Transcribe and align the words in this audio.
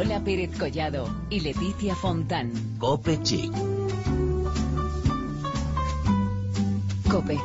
Lola 0.00 0.24
Pérez 0.24 0.56
Collado 0.58 1.14
y 1.28 1.40
Leticia 1.40 1.94
Fontán. 1.94 2.52
Cope 2.78 3.22
Chic. 3.22 3.52
Cope. 7.10 7.38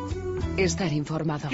Estar 0.55 0.93
informado. 0.93 1.49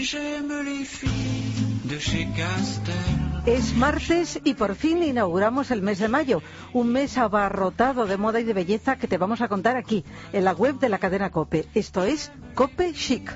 Es 3.48 3.74
martes 3.74 4.40
y 4.44 4.54
por 4.54 4.76
fin 4.76 5.02
inauguramos 5.02 5.72
el 5.72 5.82
mes 5.82 5.98
de 5.98 6.08
mayo, 6.08 6.44
un 6.72 6.92
mes 6.92 7.18
abarrotado 7.18 8.06
de 8.06 8.18
moda 8.18 8.40
y 8.40 8.44
de 8.44 8.54
belleza 8.54 8.98
que 8.98 9.08
te 9.08 9.18
vamos 9.18 9.42
a 9.42 9.48
contar 9.48 9.78
aquí, 9.78 10.06
en 10.34 10.46
la 10.46 10.54
web 10.54 10.78
de 10.78 10.90
la 10.90 11.00
cadena 11.00 11.32
Cope. 11.32 11.66
Esto 11.74 12.04
es 12.04 12.32
Cope 12.54 12.94
Chic. 12.94 13.36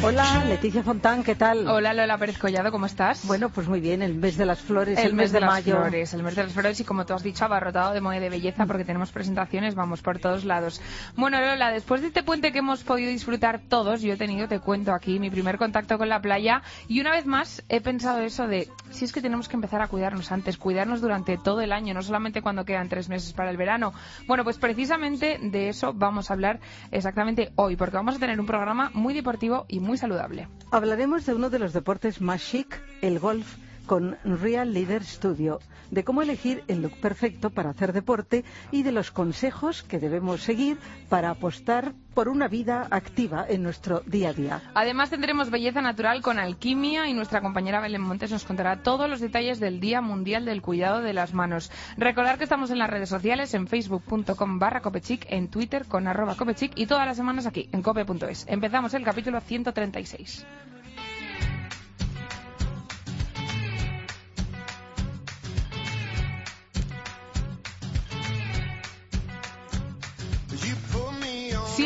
Hola, 0.00 0.44
Leticia 0.46 0.84
Fontán, 0.84 1.24
¿qué 1.24 1.34
tal? 1.34 1.66
Hola, 1.66 1.92
Lola 1.92 2.16
Pérez 2.18 2.38
Collado, 2.38 2.70
¿cómo 2.70 2.86
estás? 2.86 3.26
Bueno, 3.26 3.48
pues 3.48 3.66
muy 3.66 3.80
bien, 3.80 4.00
el 4.00 4.14
mes 4.14 4.36
de 4.36 4.46
las 4.46 4.60
flores, 4.60 4.96
el, 4.96 5.06
el 5.08 5.14
mes, 5.14 5.32
de, 5.32 5.36
de 5.36 5.40
las 5.40 5.50
mayo. 5.50 5.74
flores, 5.76 6.14
el 6.14 6.22
mes 6.22 6.36
de 6.36 6.44
las 6.44 6.52
flores 6.52 6.78
y 6.78 6.84
como 6.84 7.04
tú 7.04 7.14
has 7.14 7.24
dicho, 7.24 7.44
abarrotado 7.44 7.92
de 7.92 8.00
moda 8.00 8.20
de 8.20 8.30
belleza 8.30 8.64
porque 8.64 8.84
tenemos 8.84 9.10
presentaciones, 9.10 9.74
vamos 9.74 10.00
por 10.00 10.20
todos 10.20 10.44
lados. 10.44 10.80
Bueno, 11.16 11.40
Lola, 11.40 11.72
después 11.72 12.00
de 12.00 12.06
este 12.06 12.22
puente 12.22 12.52
que 12.52 12.60
hemos 12.60 12.84
podido 12.84 13.10
disfrutar 13.10 13.60
todos, 13.68 14.00
yo 14.00 14.12
he 14.12 14.16
tenido, 14.16 14.46
te 14.46 14.60
cuento 14.60 14.92
aquí, 14.94 15.18
mi 15.18 15.30
primer 15.30 15.58
contacto 15.58 15.98
con 15.98 16.08
la 16.08 16.22
playa 16.22 16.62
y 16.86 17.00
una 17.00 17.10
vez 17.10 17.26
más 17.26 17.64
he 17.68 17.80
pensado 17.80 18.20
eso 18.20 18.46
de, 18.46 18.68
si 18.90 19.04
es 19.04 19.12
que 19.12 19.20
tenemos 19.20 19.48
que 19.48 19.56
empezar 19.56 19.82
a 19.82 19.88
cuidarnos 19.88 20.30
antes, 20.30 20.58
cuidarnos 20.58 21.00
durante 21.00 21.38
todo 21.38 21.60
el 21.60 21.72
año, 21.72 21.92
no 21.92 22.02
solamente 22.02 22.40
cuando 22.40 22.64
quedan 22.64 22.88
tres 22.88 23.08
meses 23.08 23.32
para 23.32 23.50
el 23.50 23.56
verano. 23.56 23.92
Bueno, 24.28 24.44
pues 24.44 24.58
precisamente 24.58 25.38
de 25.42 25.68
eso 25.70 25.92
vamos 25.92 26.30
a 26.30 26.34
hablar 26.34 26.60
exactamente 26.92 27.50
hoy, 27.56 27.74
porque 27.74 27.96
vamos 27.96 28.14
a 28.14 28.18
tener 28.20 28.38
un 28.38 28.46
programa 28.46 28.92
muy 28.94 29.12
deportivo 29.12 29.66
y 29.68 29.80
muy 29.80 29.87
saludable. 29.96 30.48
Hablaremos 30.70 31.24
de 31.24 31.34
uno 31.34 31.48
de 31.48 31.58
los 31.58 31.72
deportes 31.72 32.20
más 32.20 32.42
chic, 32.42 32.80
el 33.00 33.18
golf, 33.18 33.56
con 33.88 34.18
Real 34.22 34.72
Leader 34.72 35.02
Studio, 35.02 35.58
de 35.90 36.04
cómo 36.04 36.22
elegir 36.22 36.62
el 36.68 36.82
look 36.82 37.00
perfecto 37.00 37.50
para 37.50 37.70
hacer 37.70 37.92
deporte 37.92 38.44
y 38.70 38.84
de 38.84 38.92
los 38.92 39.10
consejos 39.10 39.82
que 39.82 39.98
debemos 39.98 40.42
seguir 40.42 40.78
para 41.08 41.30
apostar 41.30 41.94
por 42.14 42.28
una 42.28 42.48
vida 42.48 42.86
activa 42.90 43.46
en 43.48 43.62
nuestro 43.62 44.00
día 44.06 44.28
a 44.28 44.32
día. 44.34 44.62
Además 44.74 45.08
tendremos 45.08 45.50
belleza 45.50 45.80
natural 45.80 46.20
con 46.20 46.38
alquimia 46.38 47.08
y 47.08 47.14
nuestra 47.14 47.40
compañera 47.40 47.80
Belén 47.80 48.02
Montes 48.02 48.30
nos 48.30 48.44
contará 48.44 48.82
todos 48.82 49.08
los 49.08 49.20
detalles 49.20 49.58
del 49.58 49.80
Día 49.80 50.02
Mundial 50.02 50.44
del 50.44 50.60
Cuidado 50.60 51.00
de 51.00 51.14
las 51.14 51.32
Manos. 51.32 51.72
Recordar 51.96 52.36
que 52.36 52.44
estamos 52.44 52.70
en 52.70 52.78
las 52.78 52.90
redes 52.90 53.08
sociales, 53.08 53.54
en 53.54 53.66
facebook.com 53.66 54.58
barra 54.58 54.82
copechic, 54.82 55.26
en 55.30 55.48
twitter 55.48 55.86
con 55.86 56.06
arroba 56.06 56.36
copechic 56.36 56.72
y 56.76 56.86
todas 56.86 57.06
las 57.06 57.16
semanas 57.16 57.46
aquí 57.46 57.70
en 57.72 57.80
cope.es. 57.82 58.44
Empezamos 58.48 58.92
el 58.92 59.02
capítulo 59.04 59.40
136. 59.40 60.44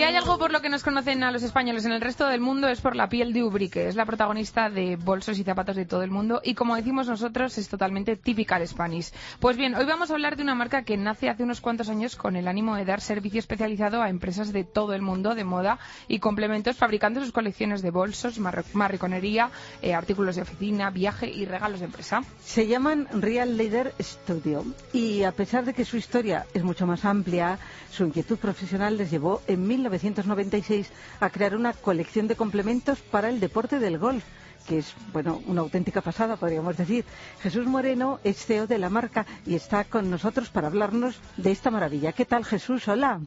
Si 0.03 0.07
hay 0.07 0.17
algo 0.17 0.37
por 0.37 0.51
lo 0.51 0.61
que 0.61 0.69
nos 0.69 0.83
conocen 0.83 1.23
a 1.23 1.31
los 1.31 1.45
españoles 1.45 1.85
en 1.85 1.93
el 1.93 2.01
resto 2.01 2.27
del 2.27 2.41
mundo 2.41 2.67
es 2.67 2.81
por 2.81 2.97
la 2.97 3.09
piel 3.09 3.33
de 3.33 3.45
Ubrique. 3.45 3.87
Es 3.87 3.95
la 3.95 4.05
protagonista 4.05 4.69
de 4.69 4.97
bolsos 4.97 5.39
y 5.39 5.45
zapatos 5.45 5.77
de 5.77 5.85
todo 5.85 6.03
el 6.03 6.11
mundo 6.11 6.41
y 6.43 6.55
como 6.55 6.75
decimos 6.75 7.07
nosotros 7.07 7.57
es 7.57 7.69
totalmente 7.69 8.17
typical 8.17 8.67
Spanish. 8.67 9.13
Pues 9.39 9.57
bien, 9.57 9.77
hoy 9.77 9.85
vamos 9.85 10.11
a 10.11 10.15
hablar 10.15 10.35
de 10.35 10.43
una 10.43 10.57
marca 10.57 10.83
que 10.83 10.97
nace 10.97 11.29
hace 11.29 11.45
unos 11.45 11.61
cuantos 11.61 11.89
años 11.89 12.17
con 12.17 12.35
el 12.35 12.49
ánimo 12.49 12.75
de 12.75 12.85
dar 12.85 13.01
servicio 13.01 13.39
especializado 13.39 14.03
a 14.03 14.09
empresas 14.09 14.53
de 14.53 14.65
todo 14.65 14.93
el 14.95 15.03
mundo 15.03 15.37
de 15.37 15.45
moda 15.45 15.79
y 16.09 16.19
complementos 16.19 16.77
fabricando 16.79 17.21
sus 17.21 17.31
colecciones 17.31 17.81
de 17.81 17.93
bolsos, 17.93 18.41
marriconería, 18.73 19.53
eh, 19.83 19.95
artículos 19.95 20.35
de 20.35 20.43
oficina, 20.43 20.91
viaje 20.91 21.31
y 21.31 21.45
regalos 21.45 21.79
de 21.79 21.87
empresa. 21.87 22.25
Se 22.45 22.67
llaman 22.67 23.07
Real 23.13 23.57
Leader 23.57 23.95
Studio 24.01 24.65
y 24.93 25.23
a 25.23 25.31
pesar 25.31 25.65
de 25.65 25.75
que 25.75 25.85
su 25.85 25.97
historia 25.97 26.45
es 26.55 26.65
mucho 26.65 26.89
más 26.89 27.05
amplia, 27.05 27.61
su 27.93 28.05
inquietud 28.05 28.39
profesional 28.39 28.97
les 28.97 29.09
llevó 29.09 29.43
en 29.47 29.65
1996 29.93 30.91
a 31.21 31.29
crear 31.31 31.55
una 31.55 31.73
colección 31.75 32.27
de 32.29 32.37
complementos 32.37 33.01
para 33.01 33.29
el 33.29 33.41
deporte 33.41 33.79
del 33.79 33.99
golf 33.99 34.25
que 34.67 34.79
es 34.79 34.95
bueno 35.13 35.43
una 35.47 35.61
auténtica 35.63 36.01
pasada 36.01 36.37
podríamos 36.37 36.77
decir. 36.77 37.05
Jesús 37.43 37.67
Moreno 37.67 38.21
es 38.25 38.47
CEO 38.47 38.67
de 38.69 38.79
la 38.79 38.91
marca 38.91 39.27
y 39.45 39.55
está 39.57 39.85
con 39.85 40.09
nosotros 40.09 40.51
para 40.51 40.69
hablarnos 40.69 41.21
de 41.37 41.51
esta 41.51 41.71
maravilla. 41.73 42.13
¿Qué 42.13 42.25
tal 42.25 42.45
Jesús? 42.45 42.87
Hola. 42.89 43.21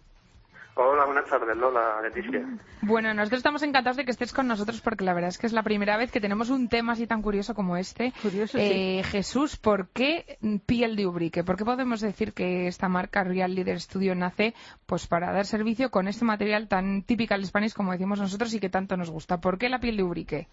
Hola, 0.77 1.05
buenas 1.05 1.25
tardes, 1.29 1.55
Lola, 1.55 2.01
Leticia. 2.01 2.45
Bueno, 2.81 3.13
nosotros 3.15 3.39
estamos 3.39 3.63
encantados 3.63 3.97
de 3.97 4.05
que 4.05 4.11
estés 4.11 4.31
con 4.31 4.47
nosotros 4.47 4.79
porque 4.81 5.05
la 5.05 5.13
verdad 5.15 5.29
es 5.29 5.39
que 5.39 5.47
es 5.47 5.53
la 5.53 5.63
primera 5.63 5.97
vez 5.97 6.11
que 6.11 6.21
tenemos 6.21 6.51
un 6.51 6.69
tema 6.69 6.91
así 6.91 7.07
tan 7.07 7.23
curioso 7.23 7.55
como 7.55 7.77
este. 7.77 8.13
Curioso, 8.21 8.59
eh, 8.59 9.01
Jesús, 9.03 9.57
¿por 9.57 9.87
qué 9.87 10.37
piel 10.67 10.95
de 10.95 11.07
Ubrique? 11.07 11.43
¿Por 11.43 11.55
qué 11.57 11.65
podemos 11.65 12.01
decir 12.01 12.33
que 12.33 12.67
esta 12.67 12.87
marca 12.87 13.23
Real 13.23 13.55
Leader 13.55 13.79
Studio 13.79 14.13
nace 14.13 14.53
pues 14.85 15.07
para 15.07 15.31
dar 15.31 15.45
servicio 15.45 15.89
con 15.89 16.07
este 16.07 16.25
material 16.25 16.67
tan 16.67 17.01
típico 17.01 17.33
al 17.33 17.45
Spanish 17.45 17.73
como 17.73 17.93
decimos 17.93 18.19
nosotros 18.19 18.53
y 18.53 18.59
que 18.59 18.69
tanto 18.69 18.97
nos 18.97 19.09
gusta? 19.09 19.41
¿Por 19.41 19.57
qué 19.57 19.67
la 19.67 19.79
piel 19.79 19.97
de 19.97 20.03
Ubrique? 20.03 20.47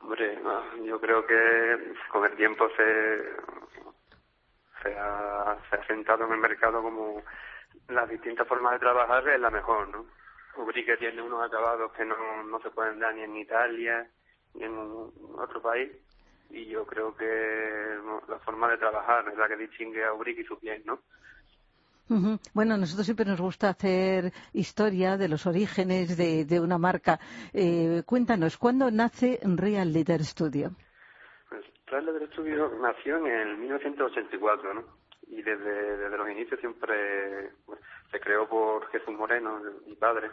Hombre, 0.00 0.38
no, 0.42 0.84
yo 0.84 1.00
creo 1.00 1.24
que 1.24 1.94
con 2.10 2.26
el 2.26 2.36
tiempo 2.36 2.66
se, 2.76 3.22
se, 4.82 4.98
ha, 4.98 5.56
se 5.70 5.76
ha 5.76 5.86
sentado 5.86 6.26
en 6.26 6.32
el 6.32 6.38
mercado 6.38 6.82
como 6.82 7.22
las 7.88 8.08
distintas 8.08 8.46
formas 8.46 8.72
de 8.74 8.78
trabajar 8.78 9.28
es 9.28 9.40
la 9.40 9.50
mejor, 9.50 9.88
¿no? 9.88 10.06
Ubrique 10.56 10.96
tiene 10.96 11.20
unos 11.20 11.44
acabados 11.44 11.92
que 11.92 12.04
no, 12.04 12.16
no 12.44 12.60
se 12.60 12.70
pueden 12.70 13.00
dar 13.00 13.14
ni 13.14 13.22
en 13.22 13.36
Italia 13.36 14.08
ni 14.54 14.64
en 14.64 14.78
otro 15.36 15.60
país 15.60 15.90
y 16.50 16.66
yo 16.66 16.86
creo 16.86 17.14
que 17.16 17.98
la 18.28 18.38
forma 18.40 18.70
de 18.70 18.78
trabajar 18.78 19.28
es 19.28 19.36
la 19.36 19.48
que 19.48 19.56
distingue 19.56 20.04
a 20.04 20.12
Ubrique 20.12 20.42
y 20.42 20.44
su 20.44 20.58
piel, 20.58 20.82
¿no? 20.84 21.00
Uh 22.08 22.16
-huh. 22.16 22.38
Bueno, 22.52 22.74
a 22.74 22.76
nosotros 22.76 23.06
siempre 23.06 23.24
nos 23.24 23.40
gusta 23.40 23.70
hacer 23.70 24.30
historia 24.52 25.16
de 25.16 25.28
los 25.28 25.46
orígenes 25.46 26.16
de, 26.18 26.44
de 26.44 26.60
una 26.60 26.76
marca. 26.76 27.18
Eh, 27.52 28.02
cuéntanos, 28.04 28.58
¿cuándo 28.58 28.90
nace 28.90 29.40
Real 29.42 29.90
Leader 29.92 30.22
Studio? 30.22 30.72
Pues 31.48 31.64
Real 31.86 32.04
Leader 32.04 32.28
Studio 32.32 32.70
nació 32.80 33.16
en 33.16 33.26
el 33.26 33.56
1984, 33.56 34.74
¿no? 34.74 34.82
Y 35.28 35.42
desde, 35.42 35.96
desde 35.96 36.18
los 36.18 36.30
inicios 36.30 36.60
siempre 36.60 37.50
pues, 37.64 37.80
se 38.10 38.20
creó 38.20 38.48
por 38.48 38.88
Jesús 38.90 39.14
Moreno, 39.14 39.60
mi 39.86 39.94
padre, 39.94 40.30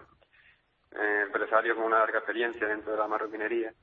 eh, 0.91 1.23
empresario 1.25 1.75
con 1.75 1.85
una 1.85 1.99
larga 1.99 2.19
experiencia 2.19 2.67
dentro 2.67 2.91
de 2.91 2.97
la 2.97 3.07
marroquinería 3.07 3.73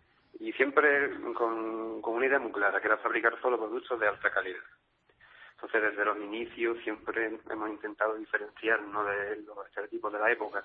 y 0.40 0.52
siempre 0.52 1.10
con, 1.34 2.00
con 2.02 2.14
una 2.14 2.26
idea 2.26 2.38
muy 2.38 2.52
clara, 2.52 2.80
que 2.80 2.86
era 2.86 2.98
fabricar 2.98 3.40
solo 3.40 3.58
productos 3.58 3.98
de 3.98 4.08
alta 4.08 4.30
calidad. 4.30 4.62
Entonces, 5.52 5.82
desde 5.82 6.04
los 6.04 6.18
inicios 6.18 6.78
siempre 6.84 7.40
hemos 7.50 7.70
intentado 7.70 8.14
diferenciarnos 8.14 9.06
de 9.06 9.42
los 9.42 9.66
estereotipos 9.66 10.12
de 10.12 10.18
la 10.20 10.30
época, 10.30 10.64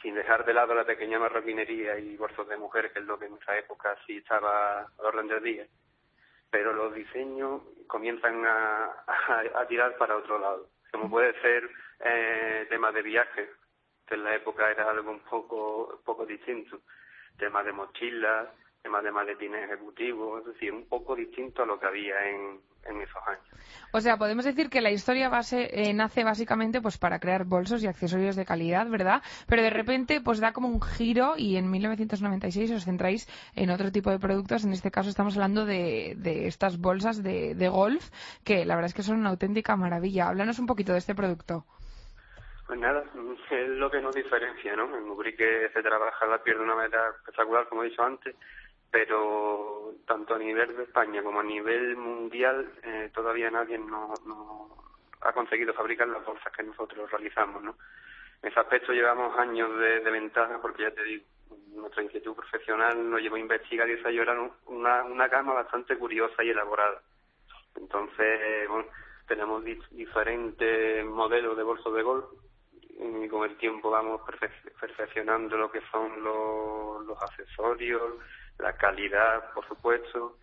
sin 0.00 0.14
dejar 0.14 0.44
de 0.44 0.54
lado 0.54 0.74
la 0.74 0.84
pequeña 0.84 1.18
marroquinería 1.18 1.98
y 1.98 2.16
bolsos 2.16 2.46
de 2.46 2.56
mujer, 2.56 2.92
que 2.92 3.00
es 3.00 3.04
lo 3.06 3.18
que 3.18 3.24
en 3.24 3.32
nuestra 3.32 3.58
época 3.58 3.96
sí 4.06 4.18
estaba 4.18 4.82
al 4.82 5.06
orden 5.06 5.26
del 5.26 5.42
día 5.42 5.66
pero 6.54 6.72
los 6.72 6.94
diseños 6.94 7.62
comienzan 7.88 8.46
a, 8.46 9.04
a, 9.56 9.66
tirar 9.66 9.96
para 9.96 10.16
otro 10.16 10.38
lado. 10.38 10.68
Como 10.92 11.10
puede 11.10 11.32
ser 11.40 11.68
eh, 11.98 12.68
temas 12.70 12.94
de 12.94 13.02
viaje, 13.02 13.50
que 14.06 14.14
en 14.14 14.22
la 14.22 14.36
época 14.36 14.70
era 14.70 14.88
algo 14.88 15.10
un 15.10 15.18
poco, 15.18 16.00
poco 16.04 16.24
distinto. 16.24 16.82
Temas 17.36 17.64
de 17.64 17.72
mochilas, 17.72 18.50
temas 18.84 19.02
de 19.02 19.10
maletines 19.10 19.64
ejecutivos, 19.64 20.42
es 20.42 20.54
decir, 20.54 20.72
un 20.72 20.88
poco 20.88 21.16
distinto 21.16 21.64
a 21.64 21.66
lo 21.66 21.80
que 21.80 21.86
había 21.86 22.30
en, 22.30 22.60
en 22.86 23.00
esos 23.00 23.22
años. 23.26 23.44
O 23.92 24.00
sea, 24.00 24.16
podemos 24.16 24.44
decir 24.44 24.70
que 24.70 24.80
la 24.80 24.90
historia 24.90 25.28
base 25.28 25.70
eh, 25.72 25.94
nace 25.94 26.24
básicamente 26.24 26.80
pues 26.80 26.98
para 26.98 27.20
crear 27.20 27.44
bolsos 27.44 27.82
y 27.82 27.86
accesorios 27.86 28.34
de 28.34 28.44
calidad, 28.44 28.88
¿verdad? 28.88 29.22
Pero 29.46 29.62
de 29.62 29.70
repente 29.70 30.20
pues 30.20 30.40
da 30.40 30.52
como 30.52 30.68
un 30.68 30.82
giro 30.82 31.34
y 31.36 31.56
en 31.56 31.70
1996 31.70 32.72
os 32.72 32.84
centráis 32.84 33.28
en 33.54 33.70
otro 33.70 33.92
tipo 33.92 34.10
de 34.10 34.18
productos. 34.18 34.64
En 34.64 34.72
este 34.72 34.90
caso 34.90 35.10
estamos 35.10 35.36
hablando 35.36 35.64
de, 35.64 36.14
de 36.16 36.48
estas 36.48 36.78
bolsas 36.78 37.22
de, 37.22 37.54
de 37.54 37.68
golf 37.68 38.10
que 38.44 38.64
la 38.64 38.74
verdad 38.74 38.88
es 38.88 38.94
que 38.94 39.02
son 39.02 39.18
una 39.18 39.30
auténtica 39.30 39.76
maravilla. 39.76 40.28
Háblanos 40.28 40.58
un 40.58 40.66
poquito 40.66 40.92
de 40.92 40.98
este 40.98 41.14
producto. 41.14 41.64
Pues 42.66 42.80
nada, 42.80 43.04
es 43.50 43.68
lo 43.68 43.90
que 43.90 44.00
nos 44.00 44.14
diferencia, 44.14 44.74
¿no? 44.74 44.84
En 44.96 45.08
Ubrique 45.08 45.68
se 45.72 45.82
trabaja 45.82 46.26
la 46.26 46.42
piel 46.42 46.56
de 46.56 46.64
una 46.64 46.74
manera 46.74 47.10
espectacular, 47.10 47.68
como 47.68 47.84
he 47.84 47.90
dicho 47.90 48.02
antes, 48.02 48.34
pero 48.94 49.92
tanto 50.06 50.36
a 50.36 50.38
nivel 50.38 50.76
de 50.76 50.84
España 50.84 51.20
como 51.20 51.40
a 51.40 51.42
nivel 51.42 51.96
mundial 51.96 52.70
eh, 52.84 53.10
todavía 53.12 53.50
nadie 53.50 53.76
no, 53.76 54.14
no 54.24 54.68
ha 55.20 55.32
conseguido 55.32 55.74
fabricar 55.74 56.06
las 56.06 56.24
bolsas 56.24 56.52
que 56.52 56.62
nosotros 56.62 57.10
realizamos, 57.10 57.60
¿no? 57.60 57.74
En 58.40 58.50
ese 58.52 58.60
aspecto 58.60 58.92
llevamos 58.92 59.36
años 59.36 59.68
de, 59.80 59.98
ventaja 59.98 60.60
porque 60.62 60.84
ya 60.84 60.92
te 60.92 61.02
digo, 61.02 61.24
nuestra 61.74 62.04
inquietud 62.04 62.36
profesional 62.36 63.10
nos 63.10 63.20
llevó 63.20 63.34
a 63.34 63.40
investigar 63.40 63.88
y 63.88 63.96
desarrollar 63.96 64.38
una, 64.66 65.02
una 65.02 65.26
gama 65.26 65.54
bastante 65.54 65.98
curiosa 65.98 66.44
y 66.44 66.50
elaborada. 66.50 67.02
Entonces, 67.74 68.68
bueno, 68.68 68.86
tenemos 69.26 69.64
di 69.64 69.76
diferentes 69.90 71.04
modelos 71.04 71.56
de 71.56 71.64
bolsos 71.64 71.92
de 71.96 72.02
golf 72.02 72.26
y 72.96 73.28
con 73.28 73.50
el 73.50 73.56
tiempo 73.56 73.90
vamos 73.90 74.20
perfe 74.20 74.52
perfeccionando 74.80 75.56
lo 75.56 75.72
que 75.72 75.80
son 75.90 76.22
los, 76.22 77.04
los 77.04 77.20
accesorios, 77.20 78.20
la 78.58 78.76
calidad, 78.76 79.52
por 79.52 79.66
supuesto, 79.66 80.38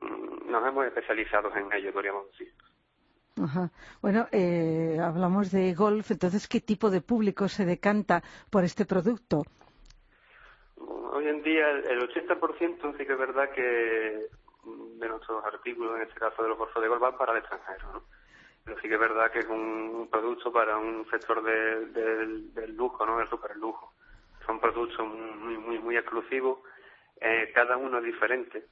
mm, 0.00 0.50
nos 0.50 0.66
hemos 0.66 0.86
especializado 0.86 1.54
en 1.56 1.72
ello, 1.72 1.92
podríamos 1.92 2.30
decir. 2.32 2.52
Ajá. 3.42 3.70
Bueno, 4.00 4.28
eh, 4.30 4.98
hablamos 5.02 5.50
de 5.50 5.74
golf, 5.74 6.10
entonces, 6.10 6.46
¿qué 6.46 6.60
tipo 6.60 6.90
de 6.90 7.00
público 7.00 7.48
se 7.48 7.64
decanta 7.64 8.22
por 8.50 8.64
este 8.64 8.86
producto? 8.86 9.42
Hoy 10.76 11.26
en 11.28 11.42
día 11.42 11.70
el 11.70 12.00
80% 12.08 12.96
sí 12.96 13.06
que 13.06 13.12
es 13.12 13.18
verdad 13.18 13.50
que 13.50 14.28
de 14.64 15.08
nuestros 15.08 15.44
artículos, 15.44 15.96
en 15.96 16.02
este 16.02 16.18
caso 16.18 16.42
de 16.42 16.48
los 16.48 16.58
bolsos 16.58 16.80
de 16.80 16.88
golf, 16.88 17.00
van 17.00 17.16
para 17.16 17.32
el 17.32 17.38
extranjero, 17.38 17.92
¿no? 17.92 18.02
Pero 18.64 18.80
sí 18.80 18.88
que 18.88 18.94
es 18.94 19.00
verdad 19.00 19.30
que 19.30 19.40
es 19.40 19.46
un 19.46 20.08
producto 20.10 20.52
para 20.52 20.78
un 20.78 21.06
sector 21.10 21.42
del 21.42 22.76
lujo, 22.76 23.04
¿no? 23.04 23.18
Del 23.18 23.28
super 23.28 23.56
lujo. 23.56 23.92
Son 24.46 24.60
productos 24.60 25.06
muy, 25.06 25.58
muy, 25.58 25.78
muy 25.78 25.96
exclusivos, 25.96 26.58
eh, 27.20 27.50
cada 27.54 27.76
uno 27.76 27.98
es 27.98 28.04
diferente 28.04 28.64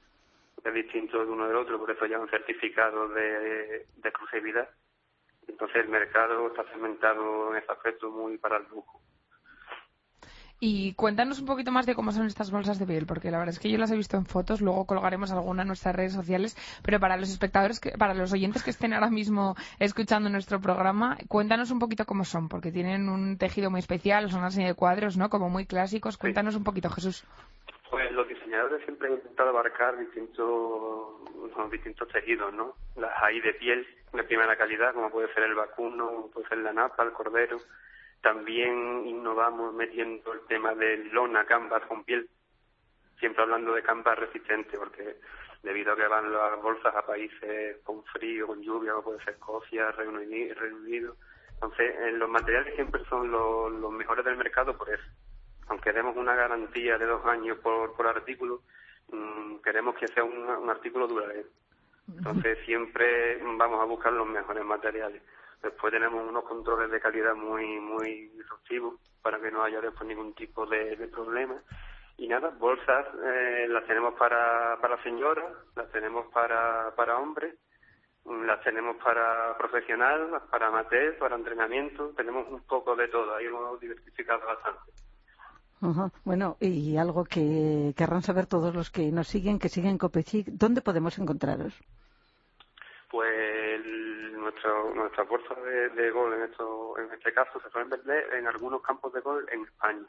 es 0.63 0.73
distinto 0.73 1.19
de 1.19 1.31
uno 1.31 1.47
del 1.47 1.57
otro, 1.57 1.79
por 1.79 1.91
eso 1.91 2.05
ya 2.05 2.19
un 2.19 2.29
certificado 2.29 3.09
de, 3.09 3.85
de 3.97 4.09
exclusividad. 4.09 4.69
Entonces 5.47 5.83
el 5.83 5.89
mercado 5.89 6.47
está 6.47 6.63
segmentado 6.71 7.51
en 7.51 7.61
ese 7.61 7.71
aspecto 7.71 8.09
muy 8.09 8.37
para 8.37 8.57
el 8.57 8.63
lujo. 8.69 9.01
Y 10.65 10.93
cuéntanos 10.93 11.41
un 11.41 11.45
poquito 11.45 11.73
más 11.73 11.85
de 11.85 11.93
cómo 11.93 12.13
son 12.13 12.25
estas 12.25 12.49
bolsas 12.49 12.79
de 12.79 12.85
piel, 12.85 13.05
porque 13.05 13.29
la 13.29 13.37
verdad 13.37 13.53
es 13.53 13.59
que 13.59 13.69
yo 13.69 13.77
las 13.77 13.91
he 13.91 13.97
visto 13.97 14.15
en 14.15 14.25
fotos, 14.25 14.61
luego 14.61 14.85
colgaremos 14.85 15.29
alguna 15.33 15.63
en 15.63 15.67
nuestras 15.67 15.93
redes 15.93 16.13
sociales, 16.13 16.55
pero 16.83 17.01
para 17.01 17.17
los 17.17 17.29
espectadores, 17.29 17.81
que, 17.81 17.91
para 17.91 18.13
los 18.13 18.31
oyentes 18.31 18.63
que 18.63 18.69
estén 18.69 18.93
ahora 18.93 19.09
mismo 19.09 19.57
escuchando 19.79 20.29
nuestro 20.29 20.61
programa, 20.61 21.17
cuéntanos 21.27 21.69
un 21.71 21.79
poquito 21.79 22.05
cómo 22.05 22.23
son, 22.23 22.47
porque 22.47 22.71
tienen 22.71 23.09
un 23.09 23.37
tejido 23.37 23.71
muy 23.71 23.79
especial, 23.79 24.31
son 24.31 24.39
una 24.39 24.51
serie 24.51 24.69
de 24.69 24.73
cuadros, 24.73 25.17
¿no? 25.17 25.29
Como 25.29 25.49
muy 25.49 25.65
clásicos. 25.65 26.17
Cuéntanos 26.17 26.55
un 26.55 26.63
poquito, 26.63 26.89
Jesús. 26.89 27.25
Siempre 28.85 29.07
han 29.07 29.15
intentado 29.15 29.49
abarcar 29.49 29.97
distintos, 29.97 31.71
distintos 31.71 32.07
tejidos, 32.09 32.53
¿no? 32.53 32.75
Las 32.95 33.11
hay 33.23 33.41
de 33.41 33.51
piel 33.55 33.87
de 34.13 34.23
primera 34.25 34.55
calidad, 34.55 34.93
como 34.93 35.09
puede 35.09 35.33
ser 35.33 35.45
el 35.45 35.55
vacuno, 35.55 36.29
puede 36.31 36.47
ser 36.47 36.59
la 36.59 36.71
napa, 36.71 37.01
el 37.01 37.13
cordero. 37.13 37.57
También 38.21 39.07
innovamos 39.07 39.73
metiendo 39.73 40.33
el 40.33 40.41
tema 40.41 40.75
de 40.75 40.97
lona, 40.97 41.45
canvas 41.45 41.81
con 41.87 42.03
piel, 42.03 42.29
siempre 43.19 43.41
hablando 43.41 43.73
de 43.73 43.81
canvas 43.81 44.19
resistente, 44.19 44.77
porque 44.77 45.15
debido 45.63 45.93
a 45.93 45.95
que 45.95 46.07
van 46.07 46.31
las 46.31 46.61
bolsas 46.61 46.95
a 46.95 47.07
países 47.07 47.77
con 47.83 48.03
frío, 48.05 48.45
con 48.45 48.61
lluvia, 48.61 48.91
como 48.91 49.05
puede 49.05 49.23
ser 49.23 49.33
Escocia, 49.33 49.91
Reino 49.93 50.19
Unido. 50.19 51.15
Entonces, 51.55 52.13
los 52.13 52.29
materiales 52.29 52.75
siempre 52.75 53.03
son 53.05 53.31
los 53.31 53.91
mejores 53.91 54.23
del 54.23 54.37
mercado 54.37 54.77
por 54.77 54.91
eso 54.91 55.03
aunque 55.67 55.93
demos 55.93 56.15
una 56.15 56.35
garantía 56.35 56.97
de 56.97 57.05
dos 57.05 57.25
años 57.25 57.57
por, 57.59 57.93
por 57.95 58.07
artículo, 58.07 58.61
mm, 59.11 59.57
queremos 59.57 59.95
que 59.95 60.07
sea 60.07 60.23
un, 60.23 60.69
artículo 60.69 61.07
duradero. 61.07 61.49
Entonces 62.07 62.57
siempre 62.65 63.41
vamos 63.57 63.81
a 63.81 63.85
buscar 63.85 64.11
los 64.11 64.27
mejores 64.27 64.65
materiales. 64.65 65.21
Después 65.61 65.93
tenemos 65.93 66.27
unos 66.27 66.43
controles 66.43 66.91
de 66.91 66.99
calidad 66.99 67.33
muy 67.35 67.79
muy 67.79 68.27
disruptivos 68.35 68.95
para 69.21 69.39
que 69.39 69.51
no 69.51 69.63
haya 69.63 69.79
después 69.79 70.07
ningún 70.07 70.33
tipo 70.33 70.65
de, 70.65 70.97
problema. 71.07 71.55
Y 72.17 72.27
nada, 72.27 72.49
bolsas 72.49 73.07
eh, 73.23 73.65
las 73.69 73.85
tenemos 73.85 74.13
para, 74.15 74.77
para 74.81 75.01
señoras, 75.01 75.51
las 75.75 75.89
tenemos 75.91 76.27
para, 76.33 76.93
para 76.95 77.17
hombres, 77.17 77.55
mm, 78.25 78.43
las 78.43 78.61
tenemos 78.63 78.97
para 78.97 79.57
profesional, 79.57 80.41
para 80.51 80.67
amateur, 80.67 81.17
para 81.17 81.35
entrenamiento, 81.35 82.09
tenemos 82.15 82.47
un 82.49 82.61
poco 82.67 82.95
de 82.95 83.07
todo, 83.07 83.33
ahí 83.33 83.45
hemos 83.45 83.79
diversificado 83.79 84.45
bastante. 84.45 84.91
Bueno, 86.23 86.55
y 86.61 86.95
algo 86.95 87.25
que 87.25 87.93
querrán 87.97 88.21
saber 88.21 88.45
todos 88.45 88.73
los 88.73 88.89
que 88.89 89.11
nos 89.11 89.27
siguen, 89.27 89.59
que 89.59 89.67
siguen 89.67 89.97
Copechic, 89.97 90.47
¿dónde 90.47 90.81
podemos 90.81 91.19
encontraros? 91.19 91.73
Pues 93.11 93.85
nuestro, 94.31 94.95
nuestra 94.95 95.25
fuerza 95.25 95.53
de, 95.55 96.09
gol 96.11 96.33
en, 96.35 96.43
esto, 96.43 96.97
en 96.97 97.11
este 97.11 97.33
caso 97.33 97.59
se 97.59 97.69
suelen 97.69 97.89
vender 97.89 98.33
en 98.33 98.47
algunos 98.47 98.81
campos 98.81 99.11
de 99.11 99.19
gol 99.19 99.45
en 99.51 99.63
España, 99.63 100.05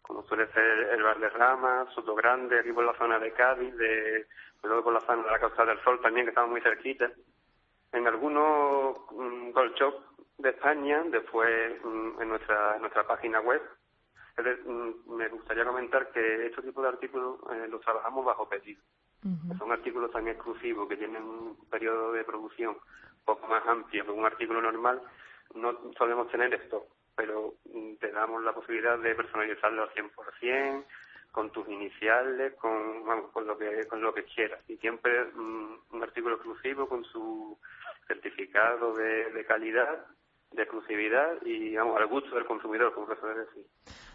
como 0.00 0.22
suele 0.22 0.50
ser 0.50 0.88
el 0.94 1.02
Bar 1.02 1.20
de 1.20 1.28
Rama, 1.28 1.86
Soto 1.94 2.14
Grande, 2.14 2.60
aquí 2.60 2.72
por 2.72 2.84
la 2.84 2.96
zona 2.96 3.18
de 3.18 3.32
Cádiz, 3.32 3.76
de, 3.76 4.26
luego 4.62 4.84
por 4.84 4.94
la 4.94 5.00
zona 5.00 5.24
de 5.24 5.30
la 5.30 5.40
Costa 5.40 5.66
del 5.66 5.82
Sol 5.84 6.00
también, 6.00 6.24
que 6.24 6.30
estamos 6.30 6.50
muy 6.50 6.62
cerquita. 6.62 7.10
En 7.92 8.06
algunos 8.06 8.96
um, 9.10 9.52
Gold 9.52 9.74
Shop 9.74 9.94
de 10.38 10.48
España, 10.48 11.02
después 11.10 11.84
mm, 11.84 12.22
en 12.22 12.28
nuestra, 12.28 12.76
en 12.76 12.80
nuestra 12.80 13.06
página 13.06 13.40
web, 13.40 13.60
Mm, 13.60 13.81
me 15.06 15.28
gustaría 15.28 15.64
comentar 15.64 16.10
que 16.10 16.46
este 16.46 16.62
tipo 16.62 16.82
de 16.82 16.88
artículos 16.88 17.38
eh, 17.52 17.66
los 17.68 17.80
trabajamos 17.80 18.24
bajo 18.24 18.48
pedido. 18.48 18.80
Son 19.56 19.70
artículos 19.70 20.10
tan 20.10 20.26
exclusivos 20.26 20.88
que 20.88 20.96
tienen 20.96 21.22
un 21.22 21.56
periodo 21.70 22.12
de 22.12 22.24
producción 22.24 22.70
un 22.70 23.24
poco 23.24 23.46
más 23.46 23.64
amplio 23.68 24.04
que 24.04 24.10
un 24.10 24.24
artículo 24.24 24.60
normal. 24.60 25.00
No 25.54 25.78
solemos 25.96 26.28
tener 26.30 26.52
esto, 26.54 26.86
pero 27.14 27.54
mm, 27.72 27.94
te 28.00 28.10
damos 28.10 28.42
la 28.42 28.52
posibilidad 28.52 28.98
de 28.98 29.14
personalizarlo 29.14 29.84
al 29.84 29.90
100%, 29.90 30.84
con 31.30 31.50
tus 31.50 31.68
iniciales, 31.68 32.54
con, 32.54 33.04
con 33.32 33.46
lo 33.46 33.56
que 33.56 33.86
con 33.86 34.02
lo 34.02 34.12
que 34.12 34.24
quieras. 34.24 34.60
Y 34.68 34.76
siempre 34.78 35.24
mm, 35.26 35.74
un 35.92 36.02
artículo 36.02 36.34
exclusivo 36.34 36.88
con 36.88 37.04
su 37.04 37.56
certificado 38.08 38.94
de, 38.94 39.30
de 39.30 39.44
calidad, 39.44 40.04
de 40.50 40.62
exclusividad 40.62 41.38
y 41.44 41.76
vamos, 41.76 41.96
al 42.00 42.06
gusto 42.06 42.34
del 42.34 42.44
consumidor, 42.44 42.92
como 42.92 43.06
se 43.06 43.20
suele 43.20 43.40
decir. 43.40 43.64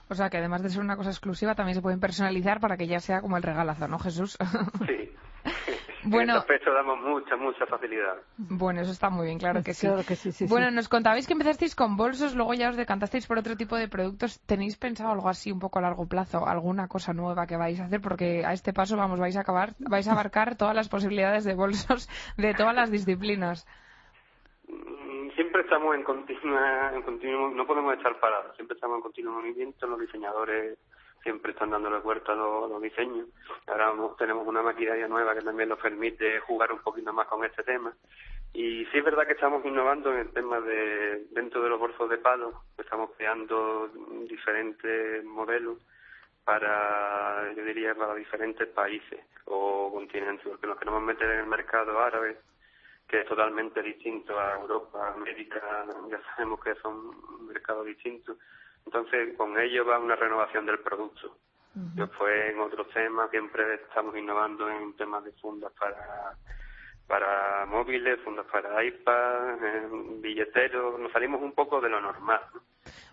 O 0.10 0.16
sea, 0.16 0.30
que 0.30 0.38
además 0.38 0.64
de 0.64 0.70
ser 0.70 0.82
una 0.82 0.96
cosa 0.96 1.10
exclusiva, 1.10 1.56
también 1.56 1.76
se 1.76 1.82
pueden 1.82 2.00
personalizar 2.00 2.60
para 2.60 2.78
que 2.78 2.88
ya 2.88 3.00
sea 3.00 3.22
como 3.22 3.38
el 3.38 3.44
regalazo, 3.44 3.88
¿no, 3.88 4.00
Jesús? 4.00 4.38
Sí. 4.88 5.12
bueno, 6.04 6.34
en 6.34 6.40
este 6.40 6.72
damos 6.72 7.00
mucha, 7.02 7.36
mucha 7.36 7.66
facilidad. 7.66 8.16
Bueno, 8.38 8.82
eso 8.82 8.92
está 8.92 9.10
muy 9.10 9.28
bien, 9.28 9.40
claro 9.40 9.64
que 9.64 9.74
sí. 9.74 9.88
Claro 9.88 10.04
que 10.06 10.16
sí, 10.16 10.32
sí 10.32 10.46
bueno, 10.48 10.72
nos 10.72 10.90
contabais 10.90 11.26
que 11.28 11.34
empezasteis 11.34 11.76
con 11.76 11.96
bolsos, 11.96 12.36
luego 12.36 12.54
ya 12.54 12.70
os 12.70 12.78
decantasteis 12.78 13.28
por 13.28 13.38
otro 13.38 13.56
tipo 13.56 13.76
de 13.76 13.88
productos. 13.88 14.40
¿Tenéis 14.42 14.78
pensado 14.78 15.12
algo 15.12 15.30
así 15.30 15.52
un 15.52 15.60
poco 15.60 15.80
a 15.80 15.82
largo 15.82 16.06
plazo? 16.08 16.46
¿Alguna 16.48 16.88
cosa 16.88 17.14
nueva 17.14 17.48
que 17.48 17.58
vais 17.58 17.80
a 17.80 17.86
hacer? 17.86 18.02
Porque 18.02 18.46
a 18.46 18.54
este 18.54 18.74
paso, 18.74 18.98
vamos, 18.98 19.20
vais 19.20 19.38
a 19.38 19.42
acabar, 19.42 19.74
vais 19.80 20.08
a 20.08 20.12
abarcar 20.12 20.56
todas 20.56 20.76
las 20.76 20.90
posibilidades 20.90 21.44
de 21.44 21.54
bolsos 21.56 22.10
de 22.38 22.54
todas 22.54 22.76
las 22.76 22.92
disciplinas 22.92 23.66
estamos 25.68 25.96
en 25.96 26.04
continua, 26.04 26.94
en 26.96 27.02
continuo, 27.02 27.50
no 27.50 27.68
podemos 27.68 27.94
estar 27.94 28.18
parados, 28.22 28.56
siempre 28.56 28.76
estamos 28.76 28.98
en 28.98 29.02
continuo 29.02 29.34
movimiento, 29.34 29.86
los 29.86 30.00
diseñadores 30.00 30.78
siempre 31.22 31.52
están 31.52 31.72
dándole 31.72 32.00
puerta 32.00 32.32
a 32.32 32.36
los, 32.36 32.82
diseños. 32.82 33.28
Ahora 33.68 33.92
tenemos 34.18 34.48
una 34.48 34.62
maquinaria 34.62 35.10
nueva 35.10 35.36
que 35.36 35.42
también 35.42 35.68
nos 35.68 35.80
permite 35.80 36.40
jugar 36.40 36.72
un 36.72 36.80
poquito 36.80 37.12
más 37.12 37.28
con 37.28 37.44
este 37.44 37.64
tema. 37.64 37.94
Y 38.54 38.86
sí 38.86 38.98
es 38.98 39.04
verdad 39.04 39.28
que 39.28 39.34
estamos 39.34 39.66
innovando 39.66 40.14
en 40.14 40.20
el 40.20 40.32
tema 40.32 40.62
de, 40.62 41.26
dentro 41.32 41.62
de 41.62 41.70
los 41.70 41.80
bolsos 41.80 42.10
de 42.10 42.18
palo, 42.18 42.62
estamos 42.78 43.12
creando 43.18 43.90
diferentes 44.30 45.22
modelos 45.26 45.80
para, 46.46 47.52
yo 47.58 47.66
diría, 47.66 47.94
para 47.94 48.16
diferentes 48.16 48.70
países 48.70 49.20
o 49.44 49.92
continentes, 49.92 50.48
porque 50.48 50.66
nos 50.66 50.80
queremos 50.80 51.04
meter 51.04 51.30
en 51.30 51.40
el 51.40 51.48
mercado 51.48 52.00
árabe 52.00 52.38
que 53.08 53.22
es 53.22 53.26
totalmente 53.28 53.82
distinto 53.82 54.38
a 54.38 54.56
Europa, 54.56 55.14
América, 55.14 55.86
ya 56.10 56.20
sabemos 56.36 56.60
que 56.64 56.76
son 56.76 57.48
mercados 57.48 57.86
distintos. 57.86 58.38
Entonces, 58.86 59.36
con 59.38 59.58
ello 59.60 59.86
va 59.86 60.00
una 60.00 60.16
renovación 60.16 60.66
del 60.66 60.80
producto. 60.80 61.38
Después, 61.74 62.52
en 62.52 62.60
otros 62.60 62.90
temas, 62.90 63.30
siempre 63.30 63.76
estamos 63.76 64.18
innovando 64.18 64.68
en 64.68 64.96
temas 64.96 65.24
de 65.24 65.32
fundas 65.34 65.72
para 65.74 66.36
para 67.08 67.66
móviles, 67.66 68.20
fundas 68.24 68.46
para 68.52 68.84
iPad, 68.84 69.58
billeteros, 70.22 71.00
nos 71.00 71.12
salimos 71.12 71.42
un 71.42 71.54
poco 71.54 71.80
de 71.80 71.90
lo 71.90 72.02
normal. 72.02 72.42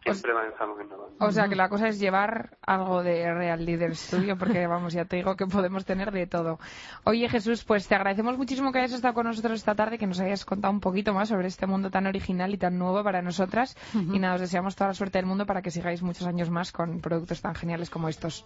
Siempre 0.03 0.33
avanzamos 0.33 0.81
innovando. 0.85 1.17
O 1.19 1.31
sea 1.31 1.49
que 1.49 1.57
la 1.57 1.69
cosa 1.69 1.89
es 1.89 1.99
llevar 1.99 2.59
algo 2.61 3.03
de 3.03 3.33
Real 3.33 3.65
Leader 3.65 3.97
Studio, 3.97 4.37
porque 4.37 4.67
vamos, 4.67 4.93
ya 4.93 5.05
te 5.05 5.17
digo 5.17 5.37
que 5.37 5.47
podemos 5.47 5.85
tener 5.85 6.11
de 6.11 6.27
todo. 6.27 6.59
Oye 7.05 7.29
Jesús, 7.29 7.65
pues 7.65 7.89
te 7.89 7.95
agradecemos 7.95 8.37
muchísimo 8.37 8.73
que 8.73 8.81
hayas 8.81 8.93
estado 8.93 9.15
con 9.15 9.27
nosotros 9.27 9.55
esta 9.55 9.75
tarde, 9.75 9.97
que 9.97 10.07
nos 10.07 10.21
hayas 10.21 10.45
contado 10.45 10.73
un 10.75 10.81
poquito 10.81 11.15
más 11.15 11.29
sobre 11.29 11.47
este 11.47 11.67
mundo 11.67 11.91
tan 11.91 12.07
original 12.07 12.53
y 12.53 12.59
tan 12.59 12.79
nuevo 12.79 13.03
para 13.03 13.23
nosotras. 13.23 13.77
Y 13.95 14.19
nada, 14.19 14.35
os 14.35 14.41
deseamos 14.41 14.77
toda 14.77 14.89
la 14.89 14.95
suerte 14.95 15.19
del 15.19 15.27
mundo 15.27 15.47
para 15.47 15.63
que 15.63 15.71
sigáis 15.71 16.03
muchos 16.03 16.27
años 16.27 16.51
más 16.51 16.73
con 16.73 17.01
productos 17.01 17.41
tan 17.41 17.55
geniales 17.55 17.91
como 17.91 18.09
estos. 18.09 18.45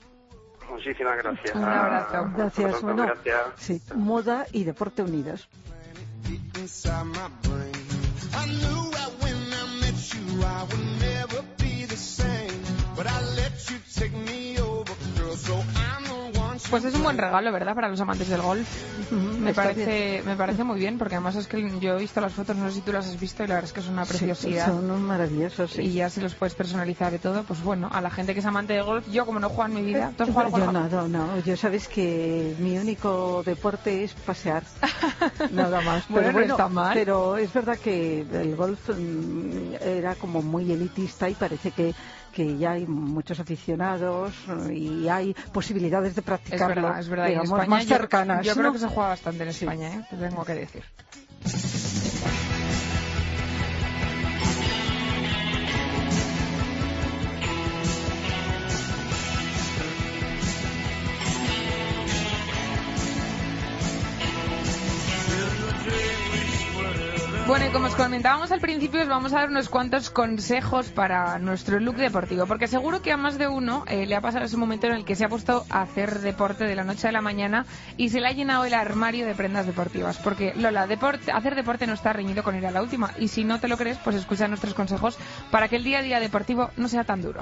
Muchísimas 0.71 1.17
gracias. 1.19 1.55
Un 1.55 1.65
abrazo. 1.65 2.31
Gracias. 2.37 2.83
Bueno, 2.83 3.13
Sí, 3.57 3.83
moda 3.95 4.47
y 4.53 4.65
deporte 4.65 5.03
unidos. 5.03 5.49
Pues 16.71 16.85
es 16.85 16.95
un 16.95 17.03
buen 17.03 17.17
regalo, 17.17 17.51
¿verdad? 17.51 17.75
Para 17.75 17.89
los 17.89 18.01
amantes 18.01 18.29
del 18.29 18.43
golf. 18.43 18.69
me, 19.11 19.55
parece, 19.55 20.23
me 20.25 20.37
parece 20.37 20.65
muy 20.65 20.79
bien, 20.79 20.99
porque 20.99 21.15
además 21.15 21.37
es 21.37 21.47
que 21.47 21.79
yo 21.81 21.97
he 21.97 22.01
visto 22.01 22.21
las 22.21 22.35
fotos, 22.35 22.57
no 22.57 22.69
sé 22.69 22.77
si 22.77 22.81
tú 22.83 22.93
las 22.93 23.07
has 23.07 23.19
visto, 23.19 23.43
y 23.43 23.47
la 23.47 23.55
verdad 23.55 23.69
es 23.69 23.73
que 23.73 23.81
es 23.81 23.89
una 23.89 24.05
preciosidad. 24.05 24.67
son 24.67 25.03
maravillosos, 25.03 25.79
Y 25.79 25.93
ya 25.93 26.11
si 26.11 26.21
los 26.21 26.35
puedes 26.35 26.55
personalizar 26.55 27.15
y 27.15 27.19
todo, 27.19 27.43
pues 27.45 27.63
bueno, 27.63 27.89
a 27.91 28.01
la 28.01 28.11
gente 28.11 28.35
que 28.35 28.41
es 28.41 28.47
amante 28.47 28.75
del 28.75 28.85
golf, 28.85 29.09
yo 29.11 29.25
como 29.25 29.41
no 29.41 29.49
juego 29.49 29.67
en 29.67 29.75
mi 29.75 29.83
vida, 29.83 30.13
¿tú 30.17 30.25
has 30.25 30.31
jugado 30.31 30.59
Yo 30.59 30.73
no, 30.73 31.09
no, 31.09 31.41
yo 31.41 31.57
sabes 31.57 31.89
que 31.89 32.55
mi 32.59 32.77
único 32.77 33.43
deporte 33.45 34.05
es 34.05 34.13
pasear, 34.13 34.63
nada 35.51 35.81
más. 35.81 36.05
Pero 36.13 36.33
bueno, 36.33 36.53
está 36.53 36.69
mal. 36.69 36.95
Pero 36.95 37.37
es 37.37 37.53
verdad 37.53 37.79
que 37.79 38.21
el 38.21 38.57
golf 38.57 38.91
mm, 38.91 39.75
era 39.81 40.15
como 40.17 40.43
muy 40.43 40.71
elitista 40.71 41.29
y 41.31 41.35
parece 41.35 41.71
que 41.71 41.95
que 42.39 42.57
ya 42.57 42.71
hay 42.71 42.87
muchos 42.87 43.41
aficionados 43.41 44.33
y 44.73 45.09
hay 45.09 45.35
posibilidades 45.53 46.15
de 46.15 46.23
practicarlo, 46.23 46.97
es 46.97 47.09
verdad, 47.09 47.33
es 47.33 47.51
verdad. 47.51 47.67
más 47.67 47.85
cercanas. 47.85 48.47
Yo, 48.47 48.55
creo 48.55 48.73
que 48.73 48.79
se 48.79 48.87
juega 48.87 49.09
bastante 49.09 49.43
en 49.43 49.49
España, 49.49 49.89
¿eh? 49.89 50.05
tengo 50.17 50.45
que 50.45 50.55
decir. 50.55 50.85
Bueno, 67.49 67.65
y 67.65 67.71
como 67.71 67.87
os 67.87 67.95
comentábamos 67.95 68.53
al 68.53 68.61
principio, 68.61 69.01
os 69.01 69.09
vamos 69.09 69.33
a 69.33 69.37
dar 69.37 69.49
unos 69.49 69.71
cuantos 69.71 70.11
consejos 70.11 70.91
para 70.91 71.39
nuestro 71.39 71.81
look 71.81 71.97
deportivo, 71.97 72.45
porque 72.45 72.69
seguro 72.69 73.01
que 73.01 73.11
a 73.11 73.17
más 73.17 73.39
de 73.39 73.49
uno 73.49 73.85
eh, 73.87 74.05
le 74.05 74.17
ha 74.17 74.21
pasado 74.21 74.45
ese 74.45 74.59
momento 74.59 74.87
en 74.87 74.93
el 74.93 75.07
que 75.07 75.17
se 75.17 75.25
ha 75.25 75.31
puesto 75.31 75.65
a 75.71 75.81
hacer 75.81 76.19
deporte 76.19 76.65
de 76.65 76.75
la 76.75 76.85
noche 76.85 77.09
a 77.09 77.13
la 77.13 77.23
mañana 77.23 77.65
y 77.97 78.11
se 78.11 78.21
le 78.21 78.29
ha 78.29 78.33
llenado 78.33 78.67
el 78.67 78.75
armario 78.75 79.25
de 79.25 79.35
prendas 79.35 79.65
deportivas. 79.65 80.19
Porque, 80.19 80.53
Lola, 80.57 80.87
deporte, 80.87 81.33
hacer 81.33 81.55
deporte 81.55 81.87
no 81.87 81.95
está 81.95 82.13
reñido 82.13 82.43
con 82.43 82.55
ir 82.55 82.67
a 82.67 82.71
la 82.71 82.83
última. 82.83 83.15
Y 83.19 83.29
si 83.29 83.45
no 83.45 83.59
te 83.59 83.69
lo 83.69 83.79
crees, 83.79 83.97
pues 84.05 84.15
escucha 84.15 84.47
nuestros 84.47 84.75
consejos 84.75 85.17
para 85.51 85.69
que 85.69 85.77
el 85.77 85.85
día 85.85 86.01
a 86.01 86.03
día 86.03 86.21
deportivo 86.21 86.69
no 86.77 86.87
sea 86.87 87.05
tan 87.05 87.23
duro. 87.23 87.41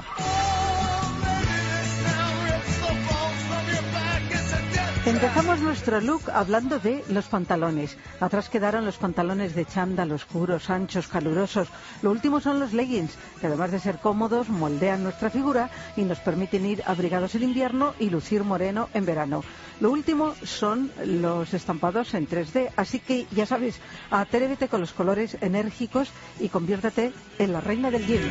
Empezamos 5.07 5.61
nuestro 5.61 6.01
look 6.01 6.33
hablando 6.33 6.81
de 6.81 7.05
los 7.11 7.27
pantalones. 7.27 7.97
Atrás 8.19 8.49
quedaron 8.49 8.85
los 8.85 8.97
pantalones 8.97 9.55
de 9.55 9.65
chándal 9.65 10.11
oscuros, 10.11 10.69
anchos, 10.69 11.07
calurosos. 11.07 11.69
Lo 12.03 12.11
último 12.11 12.41
son 12.41 12.59
los 12.59 12.73
leggings, 12.73 13.17
que 13.41 13.47
además 13.47 13.71
de 13.71 13.79
ser 13.79 13.99
cómodos, 13.99 14.49
moldean 14.49 15.05
nuestra 15.05 15.31
figura 15.31 15.71
y 15.97 16.03
nos 16.03 16.19
permiten 16.19 16.67
ir 16.67 16.83
abrigados 16.87 17.37
en 17.37 17.45
invierno 17.45 17.95
y 18.01 18.11
lucir 18.11 18.43
moreno 18.43 18.89
en 18.95 19.07
verano. 19.07 19.45
Lo 19.79 19.93
último 19.93 20.35
son 20.43 20.91
los 21.05 21.55
estampados 21.55 22.13
en 22.15 22.27
3D. 22.27 22.73
Así 22.75 22.99
que 22.99 23.29
ya 23.31 23.47
sabes, 23.47 23.79
atrévete 24.11 24.67
con 24.67 24.81
los 24.81 24.93
colores 24.93 25.39
enérgicos 25.41 26.11
y 26.41 26.49
conviértete 26.49 27.13
en 27.39 27.53
la 27.53 27.61
reina 27.61 27.93
del 27.93 28.05
gym. 28.07 28.23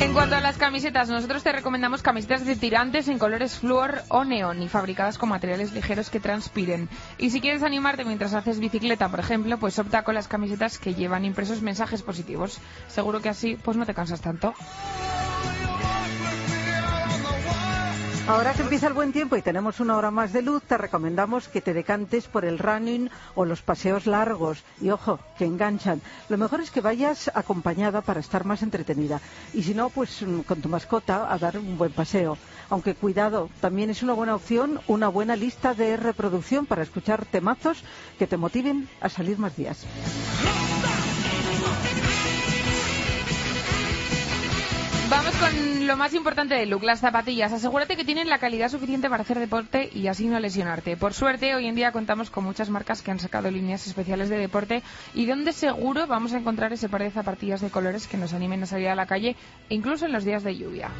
En 0.00 0.12
cuanto 0.12 0.36
a 0.36 0.40
las 0.40 0.56
camisetas, 0.56 1.08
nosotros 1.08 1.42
te 1.42 1.52
recomendamos 1.52 2.02
camisetas 2.02 2.44
de 2.44 2.56
tirantes 2.56 3.08
en 3.08 3.18
colores 3.18 3.58
flúor 3.58 4.02
o 4.08 4.24
neón 4.24 4.62
y 4.62 4.68
fabricadas 4.68 5.18
con 5.18 5.28
materiales 5.28 5.72
ligeros 5.72 6.10
que 6.10 6.20
transpiren. 6.20 6.88
Y 7.18 7.30
si 7.30 7.40
quieres 7.40 7.62
animarte 7.62 8.04
mientras 8.04 8.34
haces 8.34 8.58
bicicleta, 8.58 9.08
por 9.08 9.20
ejemplo, 9.20 9.58
pues 9.58 9.78
opta 9.78 10.02
con 10.02 10.14
las 10.14 10.28
camisetas 10.28 10.78
que 10.78 10.94
llevan 10.94 11.24
impresos 11.24 11.62
mensajes 11.62 12.02
positivos. 12.02 12.58
Seguro 12.88 13.20
que 13.20 13.28
así 13.28 13.56
pues 13.62 13.76
no 13.76 13.86
te 13.86 13.94
cansas 13.94 14.20
tanto. 14.20 14.54
Ahora 18.26 18.54
que 18.54 18.62
empieza 18.62 18.86
el 18.86 18.94
buen 18.94 19.12
tiempo 19.12 19.36
y 19.36 19.42
tenemos 19.42 19.80
una 19.80 19.98
hora 19.98 20.10
más 20.10 20.32
de 20.32 20.40
luz, 20.40 20.62
te 20.62 20.78
recomendamos 20.78 21.46
que 21.48 21.60
te 21.60 21.74
decantes 21.74 22.26
por 22.26 22.46
el 22.46 22.58
running 22.58 23.10
o 23.34 23.44
los 23.44 23.60
paseos 23.60 24.06
largos. 24.06 24.64
Y 24.80 24.88
ojo, 24.88 25.18
que 25.36 25.44
enganchan. 25.44 26.00
Lo 26.30 26.38
mejor 26.38 26.62
es 26.62 26.70
que 26.70 26.80
vayas 26.80 27.30
acompañada 27.34 28.00
para 28.00 28.20
estar 28.20 28.46
más 28.46 28.62
entretenida. 28.62 29.20
Y 29.52 29.62
si 29.62 29.74
no, 29.74 29.90
pues 29.90 30.22
mm, 30.22 30.40
con 30.40 30.62
tu 30.62 30.70
mascota 30.70 31.30
a 31.30 31.36
dar 31.36 31.58
un 31.58 31.76
buen 31.76 31.92
paseo. 31.92 32.38
Aunque 32.70 32.94
cuidado, 32.94 33.50
también 33.60 33.90
es 33.90 34.02
una 34.02 34.14
buena 34.14 34.34
opción 34.34 34.80
una 34.88 35.08
buena 35.08 35.36
lista 35.36 35.74
de 35.74 35.98
reproducción 35.98 36.64
para 36.64 36.82
escuchar 36.82 37.26
temazos 37.26 37.84
que 38.18 38.26
te 38.26 38.38
motiven 38.38 38.88
a 39.02 39.10
salir 39.10 39.38
más 39.38 39.54
días. 39.54 39.84
Vamos 45.10 45.34
con 45.36 45.86
lo 45.86 45.96
más 45.96 46.14
importante 46.14 46.54
del 46.54 46.70
look, 46.70 46.82
las 46.82 47.00
zapatillas. 47.00 47.52
Asegúrate 47.52 47.96
que 47.96 48.04
tienen 48.04 48.28
la 48.28 48.38
calidad 48.38 48.70
suficiente 48.70 49.10
para 49.10 49.22
hacer 49.22 49.38
deporte 49.38 49.90
y 49.92 50.08
así 50.08 50.26
no 50.26 50.40
lesionarte. 50.40 50.96
Por 50.96 51.12
suerte, 51.12 51.54
hoy 51.54 51.66
en 51.66 51.74
día 51.74 51.92
contamos 51.92 52.30
con 52.30 52.44
muchas 52.44 52.70
marcas 52.70 53.02
que 53.02 53.10
han 53.10 53.18
sacado 53.18 53.50
líneas 53.50 53.86
especiales 53.86 54.28
de 54.28 54.38
deporte 54.38 54.82
y 55.14 55.26
donde 55.26 55.52
seguro 55.52 56.06
vamos 56.06 56.32
a 56.32 56.38
encontrar 56.38 56.72
ese 56.72 56.88
par 56.88 57.02
de 57.02 57.10
zapatillas 57.10 57.60
de 57.60 57.70
colores 57.70 58.06
que 58.06 58.16
nos 58.16 58.32
animen 58.32 58.62
a 58.62 58.66
salir 58.66 58.88
a 58.88 58.94
la 58.94 59.06
calle, 59.06 59.36
incluso 59.68 60.06
en 60.06 60.12
los 60.12 60.24
días 60.24 60.42
de 60.42 60.56
lluvia. 60.56 60.90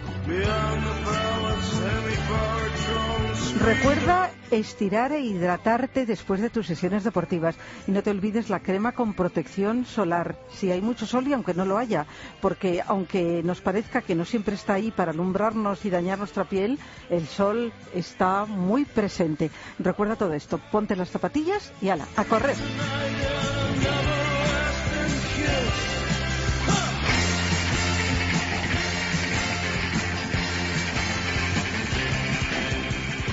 Recuerda 3.61 4.31
estirar 4.51 5.13
e 5.13 5.21
hidratarte 5.21 6.07
después 6.07 6.41
de 6.41 6.51
tus 6.51 6.67
sesiones 6.67 7.05
deportivas 7.05 7.57
y 7.87 7.93
no 7.93 8.03
te 8.03 8.11
olvides 8.11 8.51
la 8.51 8.61
crema 8.61 8.93
con 8.93 9.15
protección 9.15 9.87
solar 9.87 10.37
si 10.51 10.71
hay 10.71 10.81
mucho 10.81 11.07
sol 11.07 11.27
y 11.29 11.33
aunque 11.33 11.55
no 11.55 11.65
lo 11.65 11.79
haya, 11.79 12.07
porque 12.41 12.83
aunque 12.87 13.43
nos 13.43 13.61
parezca 13.61 13.94
que 14.03 14.15
no 14.15 14.25
siempre 14.25 14.55
está 14.55 14.75
ahí 14.75 14.91
para 14.91 15.13
alumbrarnos 15.13 15.85
y 15.85 15.91
dañar 15.91 16.19
nuestra 16.19 16.45
piel, 16.45 16.79
el 17.11 17.27
sol 17.27 17.73
está 17.95 18.45
muy 18.45 18.85
presente. 18.85 19.51
Recuerda 19.79 20.17
todo 20.17 20.33
esto, 20.35 20.59
ponte 20.71 20.97
las 20.97 21.11
zapatillas 21.11 21.73
y 21.81 21.89
ala, 21.89 22.07
a 22.17 22.25
correr. 22.25 22.57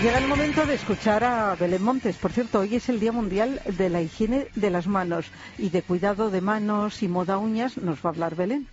Llega 0.01 0.17
el 0.17 0.27
momento 0.27 0.65
de 0.65 0.73
escuchar 0.73 1.23
a 1.23 1.55
Belén 1.55 1.83
Montes. 1.83 2.15
Por 2.17 2.31
cierto, 2.31 2.61
hoy 2.61 2.73
es 2.73 2.89
el 2.89 2.99
Día 2.99 3.11
Mundial 3.11 3.61
de 3.77 3.87
la 3.87 4.01
Higiene 4.01 4.47
de 4.55 4.71
las 4.71 4.87
Manos 4.87 5.27
y 5.59 5.69
de 5.69 5.83
cuidado 5.83 6.31
de 6.31 6.41
manos 6.41 7.03
y 7.03 7.07
moda 7.07 7.37
uñas 7.37 7.77
nos 7.77 7.99
va 7.99 8.09
a 8.09 8.13
hablar 8.13 8.33
Belén. 8.33 8.67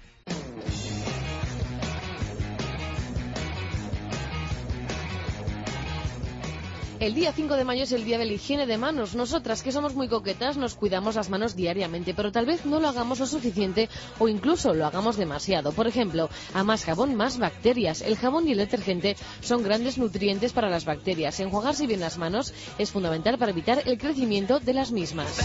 El 7.00 7.14
día 7.14 7.33
5 7.33 7.55
de 7.55 7.64
mayo 7.64 7.85
es 7.85 7.93
el 7.93 8.05
día 8.05 8.19
de 8.19 8.25
la 8.25 8.33
higiene 8.33 8.67
de 8.67 8.76
manos. 8.76 9.14
Nosotras, 9.14 9.62
que 9.62 9.71
somos 9.71 9.95
muy 9.95 10.09
coquetas, 10.09 10.57
nos 10.57 10.75
cuidamos 10.75 11.14
las 11.14 11.31
manos 11.31 11.55
diariamente, 11.55 12.12
pero 12.12 12.33
tal 12.33 12.45
vez 12.45 12.67
no 12.67 12.81
lo 12.81 12.88
hagamos 12.88 13.21
lo 13.21 13.26
suficiente 13.26 13.88
o 14.19 14.26
incluso 14.26 14.75
lo 14.75 14.85
hagamos 14.85 15.17
demasiado. 15.17 15.71
Por 15.71 15.87
ejemplo, 15.87 16.28
a 16.55 16.64
más 16.64 16.85
jabón, 16.85 17.14
más 17.14 17.38
bacterias. 17.38 18.02
El 18.02 18.17
jabón 18.17 18.49
y 18.49 18.52
el 18.52 18.59
detergente 18.59 19.17
son 19.40 19.62
grandes 19.62 19.97
nutrientes 19.97 20.52
para 20.52 20.71
las 20.71 20.85
bacterias. 20.85 21.38
Enjuagarse 21.38 21.87
bien 21.87 22.00
las 22.00 22.19
manos 22.19 22.52
es 22.78 22.90
fundamental 22.90 23.38
para 23.38 23.52
evitar 23.52 23.83
el 23.87 23.97
crecimiento 23.97 24.59
de 24.59 24.75
las 24.75 24.90
mismas. 24.90 25.38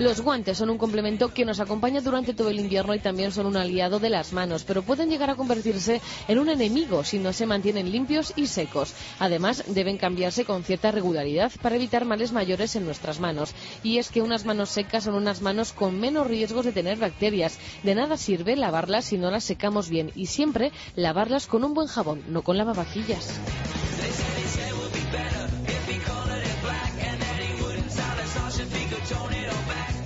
Los 0.00 0.22
guantes 0.22 0.56
son 0.56 0.70
un 0.70 0.78
complemento 0.78 1.34
que 1.34 1.44
nos 1.44 1.60
acompaña 1.60 2.00
durante 2.00 2.32
todo 2.32 2.48
el 2.48 2.58
invierno 2.58 2.94
y 2.94 3.00
también 3.00 3.32
son 3.32 3.44
un 3.44 3.58
aliado 3.58 3.98
de 3.98 4.08
las 4.08 4.32
manos, 4.32 4.64
pero 4.64 4.82
pueden 4.82 5.10
llegar 5.10 5.28
a 5.28 5.34
convertirse 5.34 6.00
en 6.26 6.38
un 6.38 6.48
enemigo 6.48 7.04
si 7.04 7.18
no 7.18 7.34
se 7.34 7.44
mantienen 7.44 7.92
limpios 7.92 8.32
y 8.34 8.46
secos. 8.46 8.94
Además, 9.18 9.62
deben 9.66 9.98
cambiarse 9.98 10.46
con 10.46 10.64
cierta 10.64 10.90
regularidad 10.90 11.52
para 11.60 11.76
evitar 11.76 12.06
males 12.06 12.32
mayores 12.32 12.76
en 12.76 12.86
nuestras 12.86 13.20
manos. 13.20 13.52
Y 13.82 13.98
es 13.98 14.08
que 14.08 14.22
unas 14.22 14.46
manos 14.46 14.70
secas 14.70 15.04
son 15.04 15.16
unas 15.16 15.42
manos 15.42 15.74
con 15.74 16.00
menos 16.00 16.26
riesgos 16.26 16.64
de 16.64 16.72
tener 16.72 16.96
bacterias. 16.96 17.58
De 17.82 17.94
nada 17.94 18.16
sirve 18.16 18.56
lavarlas 18.56 19.04
si 19.04 19.18
no 19.18 19.30
las 19.30 19.44
secamos 19.44 19.90
bien 19.90 20.12
y 20.14 20.26
siempre 20.26 20.72
lavarlas 20.96 21.46
con 21.46 21.62
un 21.62 21.74
buen 21.74 21.88
jabón, 21.88 22.22
no 22.26 22.40
con 22.40 22.56
lavavajillas. 22.56 23.38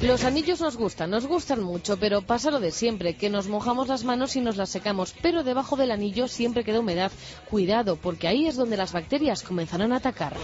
Los 0.07 0.25
anillos 0.25 0.61
nos 0.61 0.77
gustan, 0.77 1.09
nos 1.09 1.27
gustan 1.27 1.63
mucho, 1.63 1.97
pero 1.97 2.21
pasa 2.21 2.51
lo 2.51 2.61
de 2.61 2.73
siempre, 2.73 3.17
que 3.17 3.31
nos 3.31 3.49
mojamos 3.49 3.89
las 3.89 4.05
manos 4.05 4.37
y 4.37 4.43
nos 4.43 4.59
las 4.59 4.69
secamos, 4.69 5.15
pero 5.23 5.43
debajo 5.43 5.77
del 5.77 5.91
anillo 5.91 6.29
siempre 6.29 6.63
queda 6.63 6.81
humedad. 6.81 7.11
Cuidado, 7.49 7.97
porque 7.97 8.29
ahí 8.29 8.47
es 8.47 8.55
donde 8.57 8.77
las 8.77 8.93
bacterias 8.93 9.43
comenzarán 9.43 9.95
a 9.95 9.97
atacar. 9.97 10.37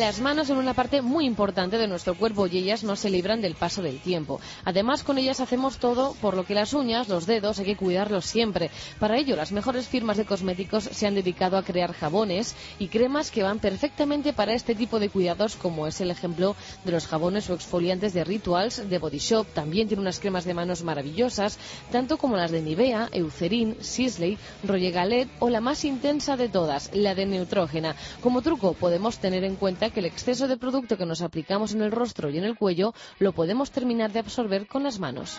Las 0.00 0.18
manos 0.18 0.46
son 0.46 0.56
una 0.56 0.72
parte 0.72 1.02
muy 1.02 1.26
importante 1.26 1.76
de 1.76 1.86
nuestro 1.86 2.14
cuerpo 2.14 2.46
y 2.46 2.56
ellas 2.56 2.84
no 2.84 2.96
se 2.96 3.10
libran 3.10 3.42
del 3.42 3.54
paso 3.54 3.82
del 3.82 4.00
tiempo. 4.00 4.40
Además, 4.64 5.04
con 5.04 5.18
ellas 5.18 5.40
hacemos 5.40 5.76
todo, 5.76 6.14
por 6.22 6.34
lo 6.34 6.46
que 6.46 6.54
las 6.54 6.72
uñas, 6.72 7.10
los 7.10 7.26
dedos, 7.26 7.58
hay 7.58 7.66
que 7.66 7.76
cuidarlos 7.76 8.24
siempre. 8.24 8.70
Para 8.98 9.18
ello, 9.18 9.36
las 9.36 9.52
mejores 9.52 9.88
firmas 9.88 10.16
de 10.16 10.24
cosméticos 10.24 10.84
se 10.84 11.06
han 11.06 11.14
dedicado 11.14 11.58
a 11.58 11.62
crear 11.62 11.92
jabones 11.92 12.54
y 12.78 12.88
cremas 12.88 13.30
que 13.30 13.42
van 13.42 13.58
perfectamente 13.58 14.32
para 14.32 14.54
este 14.54 14.74
tipo 14.74 14.98
de 14.98 15.10
cuidados, 15.10 15.56
como 15.56 15.86
es 15.86 16.00
el 16.00 16.10
ejemplo 16.10 16.56
de 16.86 16.92
los 16.92 17.06
jabones 17.06 17.50
o 17.50 17.54
exfoliantes 17.54 18.14
de 18.14 18.24
Rituals, 18.24 18.88
de 18.88 18.98
Body 18.98 19.18
Shop. 19.18 19.46
También 19.52 19.86
tiene 19.86 20.00
unas 20.00 20.18
cremas 20.18 20.46
de 20.46 20.54
manos 20.54 20.82
maravillosas, 20.82 21.58
tanto 21.92 22.16
como 22.16 22.38
las 22.38 22.50
de 22.50 22.62
Nivea, 22.62 23.10
Eucerin, 23.12 23.76
Sisley, 23.82 24.38
Roger 24.64 24.92
Galet 24.92 25.28
o 25.40 25.50
la 25.50 25.60
más 25.60 25.84
intensa 25.84 26.38
de 26.38 26.48
todas, 26.48 26.88
la 26.94 27.14
de 27.14 27.26
Neutrógena. 27.26 27.96
Como 28.22 28.40
truco, 28.40 28.72
podemos 28.72 29.18
tener 29.18 29.44
en 29.44 29.56
cuenta 29.56 29.89
que 29.90 30.00
el 30.00 30.06
exceso 30.06 30.48
de 30.48 30.56
producto 30.56 30.96
que 30.96 31.06
nos 31.06 31.22
aplicamos 31.22 31.72
en 31.72 31.82
el 31.82 31.92
rostro 31.92 32.30
y 32.30 32.38
en 32.38 32.44
el 32.44 32.56
cuello 32.56 32.94
lo 33.18 33.32
podemos 33.32 33.70
terminar 33.70 34.12
de 34.12 34.20
absorber 34.20 34.66
con 34.66 34.82
las 34.82 34.98
manos. 34.98 35.38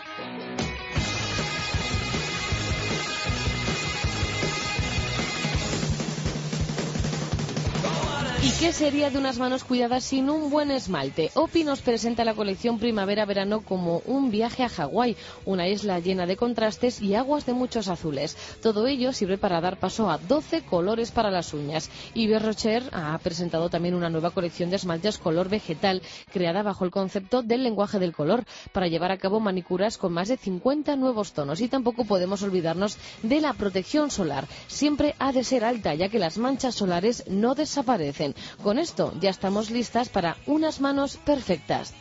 ¿Y 8.43 8.49
qué 8.53 8.73
sería 8.73 9.11
de 9.11 9.19
unas 9.19 9.37
manos 9.37 9.63
cuidadas 9.63 10.03
sin 10.03 10.27
un 10.27 10.49
buen 10.49 10.71
esmalte? 10.71 11.29
Opi 11.35 11.63
nos 11.63 11.81
presenta 11.81 12.25
la 12.25 12.33
colección 12.33 12.79
Primavera-Verano 12.79 13.61
como 13.61 14.01
un 14.07 14.31
viaje 14.31 14.63
a 14.63 14.69
Hawái, 14.69 15.15
una 15.45 15.67
isla 15.67 15.99
llena 15.99 16.25
de 16.25 16.37
contrastes 16.37 17.03
y 17.03 17.13
aguas 17.13 17.45
de 17.45 17.53
muchos 17.53 17.87
azules. 17.87 18.35
Todo 18.63 18.87
ello 18.87 19.13
sirve 19.13 19.37
para 19.37 19.61
dar 19.61 19.77
paso 19.77 20.09
a 20.09 20.17
12 20.17 20.63
colores 20.63 21.11
para 21.11 21.29
las 21.29 21.53
uñas. 21.53 21.91
Yves 22.15 22.41
Rocher 22.41 22.89
ha 22.93 23.15
presentado 23.19 23.69
también 23.69 23.93
una 23.93 24.09
nueva 24.09 24.31
colección 24.31 24.71
de 24.71 24.77
esmaltes 24.77 25.19
color 25.19 25.47
vegetal, 25.47 26.01
creada 26.33 26.63
bajo 26.63 26.83
el 26.83 26.89
concepto 26.89 27.43
del 27.43 27.61
lenguaje 27.61 27.99
del 27.99 28.15
color, 28.15 28.43
para 28.71 28.87
llevar 28.87 29.11
a 29.11 29.19
cabo 29.19 29.39
manicuras 29.39 29.99
con 29.99 30.13
más 30.13 30.29
de 30.29 30.37
50 30.37 30.95
nuevos 30.95 31.33
tonos. 31.33 31.61
Y 31.61 31.67
tampoco 31.67 32.05
podemos 32.05 32.41
olvidarnos 32.41 32.97
de 33.21 33.39
la 33.39 33.53
protección 33.53 34.09
solar. 34.09 34.47
Siempre 34.65 35.13
ha 35.19 35.31
de 35.31 35.43
ser 35.43 35.63
alta, 35.63 35.93
ya 35.93 36.09
que 36.09 36.17
las 36.17 36.39
manchas 36.39 36.73
solares 36.73 37.23
no 37.27 37.53
desaparecen. 37.53 38.30
Con 38.63 38.79
esto 38.79 39.13
ya 39.19 39.29
estamos 39.29 39.69
listas 39.69 40.09
para 40.09 40.37
unas 40.45 40.81
manos 40.81 41.17
perfectas. 41.17 41.93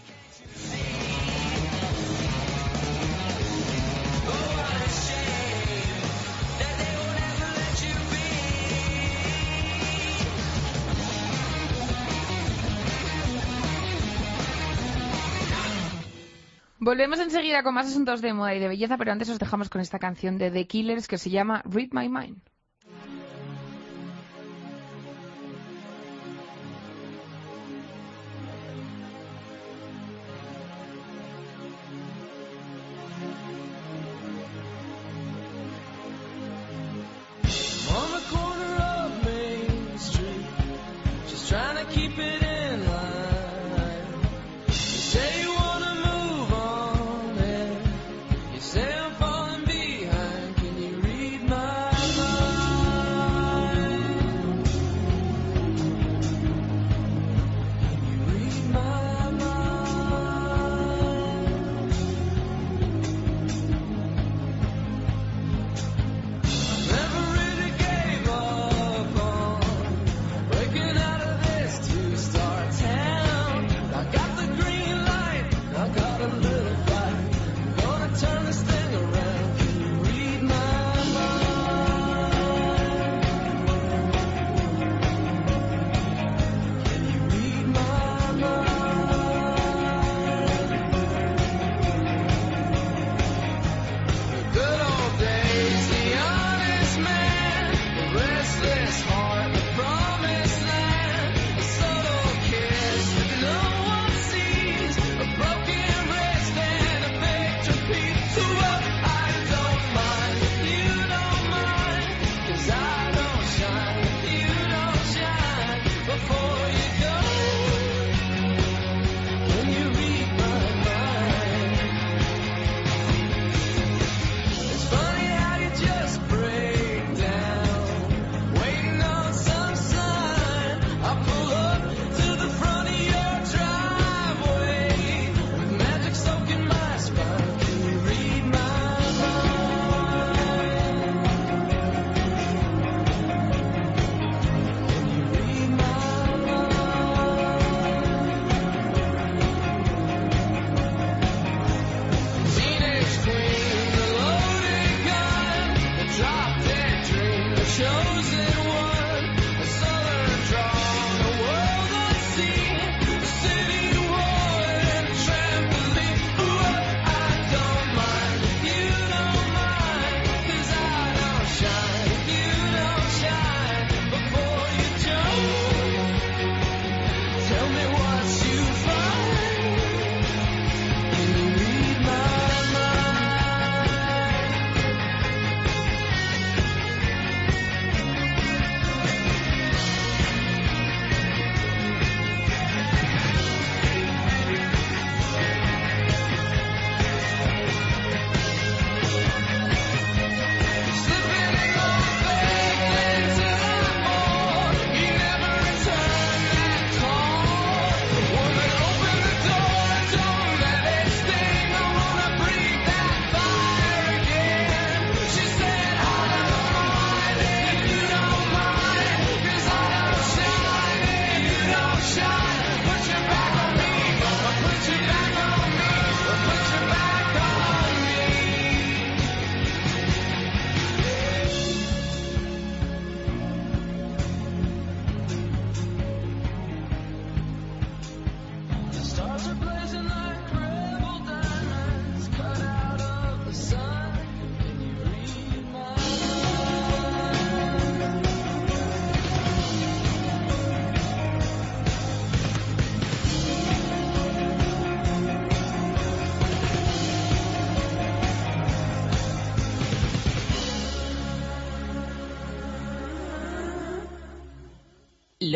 Volvemos 16.82 17.20
enseguida 17.20 17.62
con 17.62 17.74
más 17.74 17.86
asuntos 17.88 18.22
de 18.22 18.32
moda 18.32 18.54
y 18.54 18.58
de 18.58 18.66
belleza, 18.66 18.96
pero 18.96 19.12
antes 19.12 19.28
os 19.28 19.38
dejamos 19.38 19.68
con 19.68 19.82
esta 19.82 19.98
canción 19.98 20.38
de 20.38 20.50
The 20.50 20.66
Killers 20.66 21.08
que 21.08 21.18
se 21.18 21.28
llama 21.28 21.62
Read 21.66 21.90
My 21.92 22.08
Mind. 22.08 22.49
Keep 42.10 42.18
it 42.18 42.42
in 42.42 42.49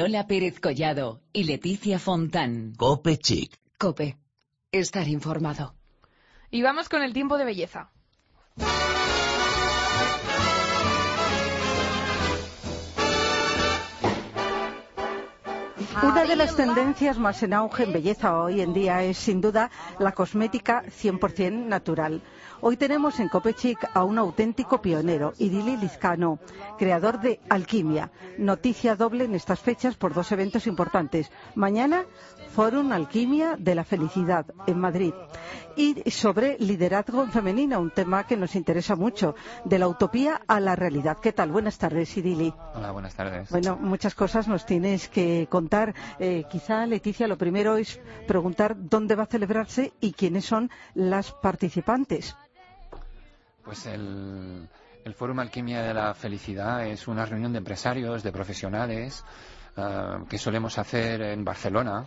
Lola 0.04 0.26
Pérez 0.26 0.60
Collado 0.60 1.22
y 1.32 1.44
Leticia 1.44 1.98
Fontán. 1.98 2.74
Cope 2.76 3.16
Chic. 3.16 3.58
Cope. 3.78 4.18
Estar 4.70 5.08
informado. 5.08 5.76
Y 6.50 6.60
vamos 6.60 6.90
con 6.90 7.02
el 7.02 7.14
tiempo 7.14 7.38
de 7.38 7.46
belleza. 7.46 7.90
Una 16.02 16.24
de 16.24 16.36
las 16.36 16.56
tendencias 16.56 17.18
más 17.18 17.42
en 17.42 17.52
auge 17.54 17.84
en 17.84 17.92
belleza 17.92 18.36
hoy 18.36 18.60
en 18.60 18.72
día 18.72 19.02
es 19.02 19.16
sin 19.16 19.40
duda 19.40 19.70
la 19.98 20.12
cosmética 20.12 20.82
100% 20.84 21.66
natural. 21.66 22.20
Hoy 22.60 22.76
tenemos 22.78 23.20
en 23.20 23.28
Copechic 23.28 23.78
a 23.92 24.04
un 24.04 24.18
auténtico 24.18 24.80
pionero, 24.80 25.34
Idili 25.38 25.76
Lizcano, 25.76 26.38
creador 26.78 27.20
de 27.20 27.40
Alquimia. 27.50 28.10
Noticia 28.38 28.96
doble 28.96 29.24
en 29.24 29.34
estas 29.34 29.60
fechas 29.60 29.96
por 29.96 30.14
dos 30.14 30.32
eventos 30.32 30.66
importantes. 30.66 31.30
Mañana, 31.54 32.06
Fórum 32.54 32.92
Alquimia 32.92 33.56
de 33.58 33.74
la 33.74 33.84
Felicidad 33.84 34.46
en 34.66 34.78
Madrid. 34.78 35.12
Y 35.76 36.08
sobre 36.10 36.56
liderazgo 36.58 37.22
en 37.22 37.32
femenino, 37.32 37.80
un 37.80 37.90
tema 37.90 38.26
que 38.26 38.36
nos 38.36 38.54
interesa 38.54 38.94
mucho, 38.94 39.34
de 39.66 39.78
la 39.78 39.88
utopía 39.88 40.40
a 40.46 40.60
la 40.60 40.74
realidad. 40.74 41.18
¿Qué 41.20 41.32
tal? 41.32 41.50
Buenas 41.50 41.76
tardes, 41.76 42.16
Idili. 42.16 42.54
Hola, 42.74 42.92
buenas 42.92 43.14
tardes. 43.14 43.50
Bueno, 43.50 43.76
muchas 43.76 44.14
cosas 44.14 44.48
nos 44.48 44.64
tienes 44.64 45.08
que 45.08 45.48
contar. 45.50 45.83
Eh, 46.18 46.44
quizá, 46.48 46.86
Leticia, 46.86 47.26
lo 47.26 47.36
primero 47.36 47.76
es 47.76 48.00
preguntar 48.26 48.76
dónde 48.78 49.16
va 49.16 49.24
a 49.24 49.26
celebrarse 49.26 49.92
y 50.00 50.12
quiénes 50.12 50.44
son 50.44 50.70
las 50.94 51.32
participantes. 51.32 52.36
Pues 53.64 53.86
el, 53.86 54.68
el 55.04 55.14
Fórum 55.14 55.38
Alquimia 55.40 55.82
de 55.82 55.94
la 55.94 56.14
Felicidad 56.14 56.86
es 56.86 57.08
una 57.08 57.26
reunión 57.26 57.52
de 57.52 57.58
empresarios, 57.58 58.22
de 58.22 58.32
profesionales, 58.32 59.24
ah, 59.76 60.20
que 60.28 60.38
solemos 60.38 60.78
hacer 60.78 61.20
en 61.20 61.44
Barcelona. 61.44 62.06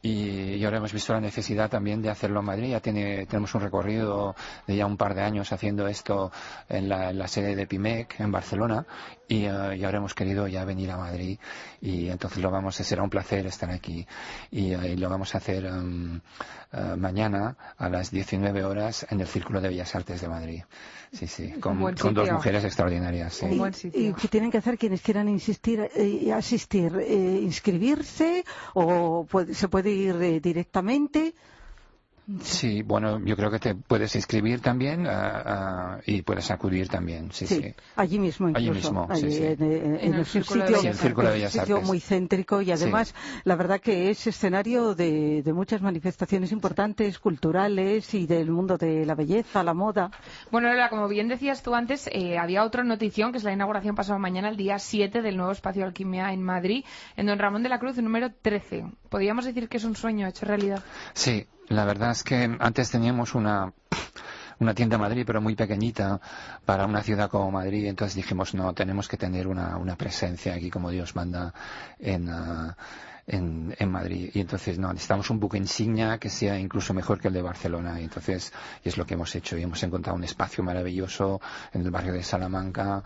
Y, 0.00 0.64
ahora 0.64 0.78
hemos 0.78 0.92
visto 0.92 1.12
la 1.12 1.20
necesidad 1.20 1.68
también 1.68 2.02
de 2.02 2.10
hacerlo 2.10 2.40
en 2.40 2.46
Madrid. 2.46 2.70
Ya 2.70 2.80
tiene, 2.80 3.26
tenemos 3.26 3.54
un 3.54 3.62
recorrido 3.62 4.34
de 4.66 4.76
ya 4.76 4.86
un 4.86 4.96
par 4.96 5.14
de 5.14 5.22
años 5.22 5.52
haciendo 5.52 5.88
esto 5.88 6.30
en 6.68 6.88
la, 6.88 7.28
sede 7.28 7.56
de 7.56 7.66
PIMEC 7.66 8.20
en 8.20 8.30
Barcelona 8.30 8.86
y, 9.26 9.44
eh, 9.44 9.76
y 9.76 9.84
ahora 9.84 9.98
hemos 9.98 10.14
querido 10.14 10.46
ya 10.46 10.64
venir 10.64 10.90
a 10.90 10.96
Madrid 10.96 11.38
y 11.80 12.08
entonces 12.08 12.38
lo 12.42 12.50
vamos 12.50 12.80
a 12.80 12.84
será 12.84 13.02
un 13.02 13.10
placer 13.10 13.46
estar 13.46 13.70
aquí 13.70 14.06
y, 14.50 14.72
eh, 14.72 14.96
lo 14.96 15.10
vamos 15.10 15.34
a 15.34 15.38
hacer 15.38 15.66
em, 15.66 16.20
eh, 16.72 16.96
mañana 16.96 17.56
a 17.76 17.88
las 17.88 18.10
19 18.10 18.64
horas 18.64 19.06
en 19.10 19.20
el 19.20 19.26
Círculo 19.26 19.60
de 19.60 19.68
Bellas 19.68 19.94
Artes 19.94 20.20
de 20.20 20.28
Madrid. 20.28 20.62
Sí, 21.12 21.26
sí, 21.26 21.52
con, 21.60 21.94
dos 22.14 22.30
mujeres 22.30 22.64
extraordinarias. 22.64 23.34
sí. 23.34 23.46
Un 23.46 23.58
buen 23.58 23.72
¿Y 23.92 24.12
qué 24.12 24.28
tienen 24.28 24.50
que 24.50 24.58
hacer 24.58 24.76
quienes 24.78 25.00
quieran 25.00 25.28
insistir 25.28 25.88
eh, 25.94 26.06
y 26.22 26.30
asistir? 26.30 26.92
Eh, 27.00 27.40
¿Inscribirse 27.42 28.44
o 28.74 29.24
puede- 29.24 29.54
se 29.54 29.68
puede 29.68 29.90
ir 29.90 30.16
eh, 30.20 30.40
directamente? 30.40 31.34
Sí, 32.42 32.82
bueno, 32.82 33.18
yo 33.24 33.36
creo 33.36 33.50
que 33.50 33.58
te 33.58 33.74
puedes 33.74 34.14
inscribir 34.14 34.60
también 34.60 35.06
ah, 35.06 35.42
ah, 35.46 35.98
y 36.04 36.20
puedes 36.22 36.50
acudir 36.50 36.86
también, 36.88 37.32
sí, 37.32 37.46
sí. 37.46 37.74
allí 37.96 38.18
mismo 38.18 38.50
incluso. 38.50 38.70
Allí 38.70 38.80
mismo, 38.80 39.06
sí, 39.06 39.24
allí 39.26 39.32
sí. 39.34 39.44
En, 39.44 39.62
en- 39.62 39.96
En 40.00 40.12
el 40.14 40.18
un 40.20 40.24
Círculo 40.26 40.64
de 40.64 40.66
sitio, 40.68 40.82
Bellas 40.82 40.82
Sí, 40.82 40.86
el 40.88 40.94
Círculo 40.96 41.30
de 41.30 41.48
sitio 41.48 41.74
Artes. 41.76 41.88
muy 41.88 42.00
céntrico 42.00 42.60
y 42.60 42.70
además 42.70 43.14
la 43.44 43.56
verdad 43.56 43.80
que 43.80 44.10
es 44.10 44.26
escenario 44.26 44.94
de, 44.94 45.42
de 45.42 45.52
muchas 45.54 45.80
manifestaciones 45.80 46.52
importantes, 46.52 47.18
culturales 47.18 48.12
y 48.12 48.26
del 48.26 48.50
mundo 48.50 48.76
de 48.76 49.06
la 49.06 49.14
belleza, 49.14 49.62
la 49.62 49.72
moda. 49.72 50.10
Bueno, 50.50 50.68
Lola, 50.68 50.90
como 50.90 51.08
bien 51.08 51.28
decías 51.28 51.62
tú 51.62 51.74
antes, 51.74 52.10
eh, 52.12 52.36
había 52.36 52.62
otra 52.64 52.84
notición, 52.84 53.32
que 53.32 53.38
es 53.38 53.44
la 53.44 53.52
inauguración 53.54 53.94
pasado 53.94 54.18
mañana, 54.18 54.50
el 54.50 54.56
día 54.58 54.78
7 54.78 55.22
del 55.22 55.36
nuevo 55.38 55.52
espacio 55.52 55.84
Alquimia 55.84 56.30
en 56.32 56.42
Madrid, 56.42 56.84
en 57.16 57.26
Don 57.26 57.38
Ramón 57.38 57.62
de 57.62 57.70
la 57.70 57.78
Cruz, 57.78 57.96
número 57.96 58.30
13. 58.42 58.84
¿Podríamos 59.08 59.46
decir 59.46 59.68
que 59.70 59.78
es 59.78 59.84
un 59.84 59.96
sueño 59.96 60.26
hecho 60.28 60.44
realidad? 60.44 60.82
Sí, 61.14 61.46
la 61.68 61.84
verdad 61.84 62.12
es 62.12 62.22
que 62.22 62.56
antes 62.58 62.90
teníamos 62.90 63.34
una, 63.34 63.72
una 64.58 64.74
tienda 64.74 64.96
en 64.96 65.02
Madrid, 65.02 65.24
pero 65.26 65.40
muy 65.40 65.54
pequeñita 65.54 66.20
para 66.64 66.86
una 66.86 67.02
ciudad 67.02 67.30
como 67.30 67.50
Madrid. 67.50 67.86
Entonces 67.86 68.16
dijimos, 68.16 68.54
no, 68.54 68.72
tenemos 68.74 69.08
que 69.08 69.16
tener 69.16 69.46
una, 69.46 69.76
una 69.76 69.96
presencia 69.96 70.54
aquí 70.54 70.70
como 70.70 70.90
Dios 70.90 71.14
manda 71.14 71.52
en, 71.98 72.28
ah, 72.30 72.76
en, 73.26 73.74
en 73.78 73.90
Madrid. 73.90 74.30
Y 74.34 74.40
entonces, 74.40 74.78
no, 74.78 74.92
necesitamos 74.92 75.30
un 75.30 75.38
buque 75.38 75.58
insignia 75.58 76.18
que 76.18 76.30
sea 76.30 76.58
incluso 76.58 76.94
mejor 76.94 77.20
que 77.20 77.28
el 77.28 77.34
de 77.34 77.42
Barcelona. 77.42 78.00
Y 78.00 78.04
entonces, 78.04 78.52
y 78.82 78.88
es 78.88 78.96
lo 78.96 79.06
que 79.06 79.14
hemos 79.14 79.34
hecho. 79.34 79.56
Y 79.56 79.62
hemos 79.62 79.82
encontrado 79.82 80.16
un 80.16 80.24
espacio 80.24 80.64
maravilloso 80.64 81.40
en 81.72 81.82
el 81.82 81.90
barrio 81.90 82.14
de 82.14 82.22
Salamanca. 82.22 83.02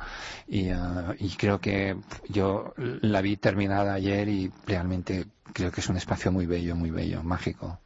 Y, 0.46 0.70
ah, 0.70 1.14
y 1.18 1.30
creo 1.30 1.60
que 1.60 1.96
yo 2.28 2.72
la 2.76 3.20
vi 3.20 3.36
terminada 3.36 3.94
ayer 3.94 4.28
y 4.28 4.52
realmente 4.66 5.26
creo 5.52 5.70
que 5.70 5.80
es 5.80 5.88
un 5.88 5.96
espacio 5.96 6.30
muy 6.32 6.46
bello, 6.46 6.76
muy 6.76 6.90
bello, 6.90 7.22
mágico. 7.22 7.78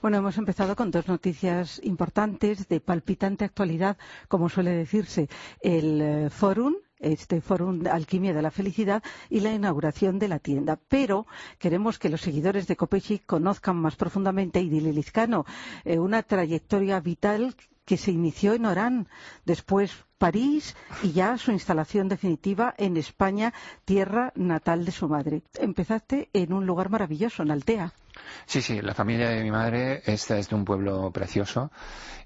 Bueno, 0.00 0.18
hemos 0.18 0.38
empezado 0.38 0.76
con 0.76 0.92
dos 0.92 1.08
noticias 1.08 1.80
importantes 1.82 2.68
de 2.68 2.78
palpitante 2.80 3.44
actualidad, 3.44 3.98
como 4.28 4.48
suele 4.48 4.70
decirse, 4.70 5.28
el 5.60 6.00
eh, 6.00 6.30
Fórum 6.30 6.74
este 7.00 7.40
Fórum 7.40 7.84
Alquimia 7.90 8.32
de 8.34 8.42
la 8.42 8.50
Felicidad 8.50 9.02
y 9.28 9.40
la 9.40 9.52
inauguración 9.52 10.18
de 10.20 10.28
la 10.28 10.38
tienda. 10.38 10.78
Pero 10.88 11.26
queremos 11.58 11.98
que 11.98 12.10
los 12.10 12.20
seguidores 12.20 12.66
de 12.68 12.76
Copechic 12.76 13.24
conozcan 13.26 13.76
más 13.76 13.96
profundamente 13.96 14.58
a 14.58 14.62
Idili 14.62 14.92
Lizcano, 14.92 15.46
eh, 15.84 15.98
una 15.98 16.22
trayectoria 16.22 17.00
vital 17.00 17.56
que 17.86 17.96
se 17.96 18.12
inició 18.12 18.52
en 18.54 18.66
Orán, 18.66 19.08
después 19.46 20.04
París 20.18 20.76
y 21.02 21.12
ya 21.12 21.38
su 21.38 21.50
instalación 21.50 22.08
definitiva 22.08 22.74
en 22.78 22.96
España, 22.98 23.52
tierra 23.84 24.32
natal 24.36 24.84
de 24.84 24.92
su 24.92 25.08
madre. 25.08 25.42
Empezaste 25.58 26.28
en 26.34 26.52
un 26.52 26.66
lugar 26.66 26.90
maravilloso, 26.90 27.42
en 27.42 27.50
Altea. 27.50 27.92
Sí, 28.46 28.62
sí, 28.62 28.80
la 28.80 28.94
familia 28.94 29.28
de 29.30 29.42
mi 29.42 29.50
madre 29.50 30.02
esta 30.06 30.38
es 30.38 30.48
de 30.48 30.56
un 30.56 30.64
pueblo 30.64 31.10
precioso 31.10 31.70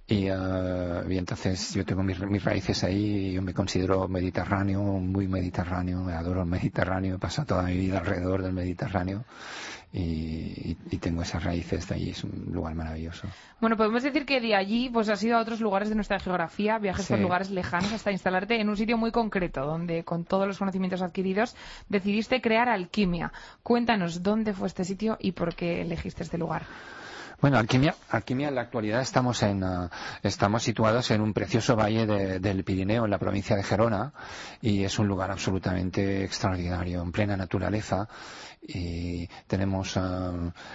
y, 0.06 0.26
y 0.26 1.18
entonces 1.18 1.74
yo 1.74 1.84
tengo 1.84 2.02
mis, 2.02 2.44
raíces 2.44 2.84
ahí 2.84 3.32
yo 3.32 3.42
me 3.42 3.54
considero 3.54 4.06
mediterráneo, 4.08 4.82
muy 4.82 5.28
mediterráneo, 5.28 6.00
me 6.02 6.12
adoro 6.12 6.42
el 6.42 6.48
Mediterráneo, 6.48 7.16
he 7.16 7.18
pasado 7.18 7.46
toda 7.46 7.62
mi 7.62 7.76
vida 7.76 7.98
alrededor 7.98 8.42
del 8.42 8.52
Mediterráneo 8.52 9.24
y, 9.96 10.76
y- 10.90 10.98
tengo 10.98 11.22
esas 11.22 11.44
raíces 11.44 11.86
de 11.88 11.94
allí, 11.94 12.10
es 12.10 12.24
un 12.24 12.46
lugar 12.52 12.74
maravilloso. 12.74 13.28
Bueno, 13.60 13.76
podemos 13.76 14.02
decir 14.02 14.26
que 14.26 14.40
de 14.40 14.54
allí 14.56 14.90
pues 14.90 15.08
has 15.08 15.22
ido 15.22 15.36
a 15.36 15.40
otros 15.40 15.60
lugares 15.60 15.88
de 15.88 15.94
nuestra 15.94 16.18
geografía, 16.18 16.78
viajes 16.78 17.06
por 17.06 17.18
lugares 17.20 17.50
lejanos 17.50 17.92
hasta 17.92 18.10
instalarte 18.10 18.60
en 18.60 18.68
un 18.68 18.76
sitio 18.76 18.96
muy 18.98 19.12
concreto, 19.12 19.64
donde 19.64 20.02
con 20.02 20.24
todos 20.24 20.48
los 20.48 20.58
conocimientos 20.58 21.00
adquiridos 21.02 21.54
decidiste 21.88 22.40
crear 22.40 22.68
alquimia. 22.68 23.32
Cuéntanos 23.62 24.22
dónde 24.22 24.52
fue 24.52 24.66
este 24.66 24.84
sitio 24.84 25.16
y 25.20 25.32
por 25.32 25.54
qué 25.54 25.82
elegiste 25.82 26.22
este 26.24 26.38
lugar. 26.38 26.62
Bueno, 27.40 27.58
Alquimia, 27.58 27.94
Alquimia 28.10 28.48
en 28.48 28.54
la 28.54 28.62
actualidad 28.62 29.00
estamos 29.02 29.42
en 29.42 29.62
ah, 29.64 29.90
estamos 30.22 30.62
situados 30.62 31.10
en 31.10 31.20
un 31.20 31.32
precioso 31.34 31.76
valle 31.76 32.06
de- 32.06 32.38
del 32.40 32.64
Pirineo, 32.64 33.04
en 33.04 33.10
la 33.10 33.18
provincia 33.18 33.54
de 33.56 33.62
Gerona, 33.62 34.12
y 34.62 34.84
es 34.84 34.98
un 34.98 35.08
lugar 35.08 35.30
absolutamente 35.30 36.24
extraordinario, 36.24 37.02
en 37.02 37.12
plena 37.12 37.36
naturaleza. 37.36 38.08
Y 38.66 39.28
tenemos 39.46 39.94
ah, 39.98 40.32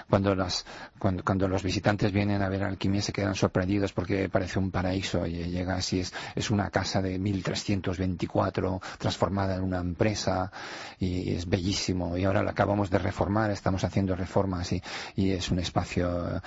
cuando 0.07 0.35
las 0.35 0.63
cuando, 0.99 1.47
los 1.47 1.63
visitantes 1.63 2.11
vienen 2.11 2.43
a 2.43 2.49
ver 2.49 2.63
Alquimia 2.63 3.01
se 3.01 3.11
quedan 3.11 3.33
sorprendidos 3.33 3.93
porque 3.93 4.29
parece 4.29 4.59
un 4.59 4.69
paraíso 4.69 5.25
y 5.25 5.45
llega 5.49 5.73
así 5.75 6.01
es 6.01 6.13
es 6.35 6.51
una 6.51 6.69
casa 6.69 7.01
de 7.01 7.17
1324 7.17 8.79
transformada 8.99 9.55
en 9.55 9.63
una 9.63 9.79
empresa 9.79 10.51
y 10.99 11.31
es 11.33 11.49
bellísimo 11.49 12.15
y 12.15 12.25
ahora 12.25 12.43
la 12.43 12.51
acabamos 12.51 12.91
de 12.91 12.99
reformar 12.99 13.49
estamos 13.49 13.83
haciendo 13.83 14.15
reformas 14.15 14.71
y, 14.71 14.83
y 15.15 15.31
es 15.31 15.49
un 15.49 15.57
espacio 15.57 16.43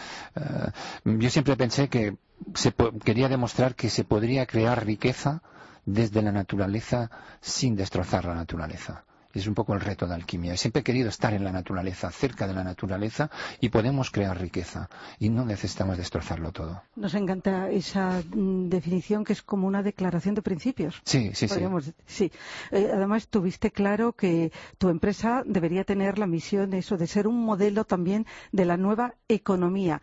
yo 1.04 1.30
siempre 1.30 1.56
pensé 1.56 1.88
que 1.88 2.16
se 2.54 2.72
quería 3.04 3.28
demostrar 3.28 3.74
que 3.74 3.90
se 3.90 4.04
podría 4.04 4.46
crear 4.46 4.84
riqueza 4.84 5.42
desde 5.84 6.22
la 6.22 6.32
naturaleza 6.32 7.10
sin 7.40 7.76
destrozar 7.76 8.24
la 8.24 8.34
naturaleza. 8.34 9.04
Es 9.34 9.46
un 9.46 9.54
poco 9.54 9.74
el 9.74 9.80
reto 9.80 10.06
de 10.06 10.14
alquimia. 10.14 10.56
Siempre 10.56 10.80
he 10.80 10.84
querido 10.84 11.08
estar 11.08 11.32
en 11.34 11.44
la 11.44 11.52
naturaleza, 11.52 12.10
cerca 12.10 12.46
de 12.46 12.54
la 12.54 12.64
naturaleza, 12.64 13.30
y 13.60 13.70
podemos 13.70 14.10
crear 14.10 14.38
riqueza. 14.40 14.88
Y 15.18 15.30
no 15.30 15.44
necesitamos 15.44 15.96
destrozarlo 15.96 16.52
todo. 16.52 16.82
Nos 16.96 17.14
encanta 17.14 17.70
esa 17.70 18.22
mm, 18.34 18.68
definición 18.68 19.24
que 19.24 19.32
es 19.32 19.42
como 19.42 19.66
una 19.66 19.82
declaración 19.82 20.34
de 20.34 20.42
principios. 20.42 21.00
Sí, 21.04 21.30
sí, 21.34 21.46
sí. 21.46 21.48
Podríamos 21.48 21.86
de- 21.86 21.94
sí. 22.06 22.30
Eh, 22.70 22.90
además, 22.92 23.28
tuviste 23.28 23.70
claro 23.70 24.12
que 24.12 24.52
tu 24.78 24.88
empresa 24.90 25.42
debería 25.46 25.84
tener 25.84 26.18
la 26.18 26.26
misión 26.26 26.74
eso 26.74 26.96
de 26.96 27.06
ser 27.06 27.26
un 27.26 27.44
modelo 27.44 27.84
también 27.84 28.26
de 28.52 28.64
la 28.66 28.76
nueva 28.76 29.14
economía, 29.28 30.02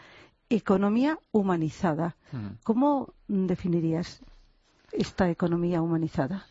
economía 0.49 1.19
humanizada. 1.31 2.15
Mm. 2.31 2.47
¿Cómo 2.63 3.13
mm, 3.27 3.45
definirías 3.45 4.21
esta 4.91 5.29
economía 5.29 5.81
humanizada? 5.81 6.45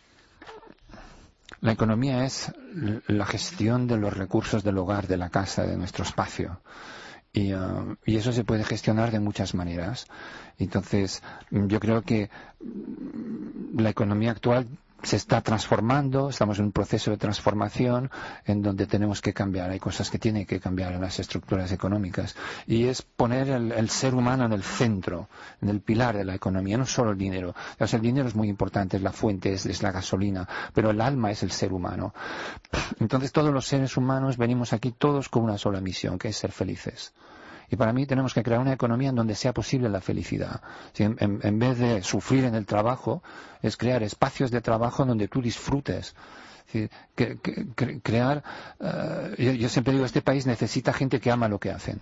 La 1.61 1.73
economía 1.73 2.25
es 2.25 2.53
la 3.07 3.27
gestión 3.27 3.87
de 3.87 3.97
los 3.97 4.16
recursos 4.16 4.62
del 4.62 4.79
hogar, 4.79 5.09
de 5.09 5.16
la 5.16 5.31
casa, 5.31 5.64
de 5.64 5.77
nuestro 5.77 6.05
espacio. 6.05 6.61
Y, 7.33 7.53
eh, 7.53 7.59
y 8.07 8.16
eso 8.16 8.33
se 8.33 8.44
puede 8.44 8.64
gestionar 8.64 9.11
de 9.11 9.21
muchas 9.21 9.55
maneras. 9.55 10.07
Entonces, 10.59 11.23
yo 11.51 11.81
creo 11.81 12.03
que 12.03 12.31
la 13.77 13.90
economía 13.90 14.31
actual 14.31 14.66
se 15.03 15.17
está 15.17 15.41
transformando, 15.43 16.29
estamos 16.29 16.59
en 16.59 16.67
un 16.67 16.73
proceso 16.73 17.11
de 17.11 17.17
transformación 17.17 18.11
en 18.45 18.63
donde 18.63 18.87
tenemos 18.87 19.21
que 19.21 19.33
cambiar. 19.33 19.71
Hay 19.71 19.79
cosas 19.79 20.11
que 20.11 20.19
tienen 20.19 20.45
que 20.45 20.59
cambiar 20.59 20.93
en 20.93 21.01
las 21.01 21.19
estructuras 21.21 21.71
económicas. 21.71 22.35
Y 22.67 22.87
es 22.87 23.03
poner 23.03 23.49
el, 23.49 23.91
ser 23.91 24.15
humano 24.15 24.45
en 24.45 24.53
el 24.53 24.63
centro, 24.63 25.29
en 25.63 25.69
el 25.69 25.81
pilar 25.81 26.17
de 26.17 26.25
la 26.25 26.35
economía, 26.35 26.77
no 26.77 26.87
solo 26.87 27.13
el 27.13 27.19
dinero. 27.19 27.55
El 27.79 28.01
dinero 28.01 28.29
es 28.29 28.35
muy 28.35 28.49
importante, 28.49 28.97
es 28.97 29.03
la 29.03 29.13
fuente, 29.13 29.53
es, 29.53 29.67
es 29.67 29.83
la 29.83 29.93
gasolina, 29.93 30.49
pero 30.75 30.91
el 30.91 31.01
alma 31.01 31.31
es 31.31 31.43
el 31.43 31.53
ser 31.53 31.73
humano. 31.73 32.13
Entonces 32.99 33.33
todos 33.33 33.53
los 33.53 33.67
seres 33.67 33.97
humanos 33.97 34.37
venimos 34.37 34.73
aquí 34.73 34.93
todos 34.93 35.29
con 35.29 35.45
una 35.45 35.59
sola 35.59 35.81
misión, 35.81 36.19
que 36.19 36.29
es 36.29 36.37
ser 36.37 36.51
felices. 36.51 37.13
Y 37.70 37.76
para 37.76 37.92
mí 37.92 38.07
tenemos 38.07 38.33
que 38.35 38.42
crear 38.42 38.61
una 38.61 38.72
economía 38.72 39.11
en 39.11 39.14
donde 39.16 39.35
sea 39.35 39.52
posible 39.52 39.88
la 39.88 40.00
felicidad. 40.00 40.61
Si 40.92 41.04
en, 41.04 41.16
en- 41.20 41.40
en 41.42 41.59
vez 41.59 41.78
de 41.78 42.02
sufrir 42.02 42.44
en 42.44 42.54
el 42.54 42.64
trabajo, 42.66 43.22
es 43.62 43.76
crear 43.76 44.02
espacios 44.02 44.50
de 44.50 44.61
trabajo 44.61 45.04
donde 45.04 45.28
tú 45.28 45.42
disfrutes. 45.42 46.14
Crear, 48.02 48.42
eh, 48.81 49.35
yo, 49.38 49.52
yo 49.52 49.68
siempre 49.68 49.92
digo, 49.92 50.04
este 50.04 50.22
país 50.22 50.46
necesita 50.46 50.92
gente 50.92 51.20
que 51.20 51.31
ama 51.31 51.48
lo 51.48 51.59
que 51.59 51.70
hacen. 51.70 52.00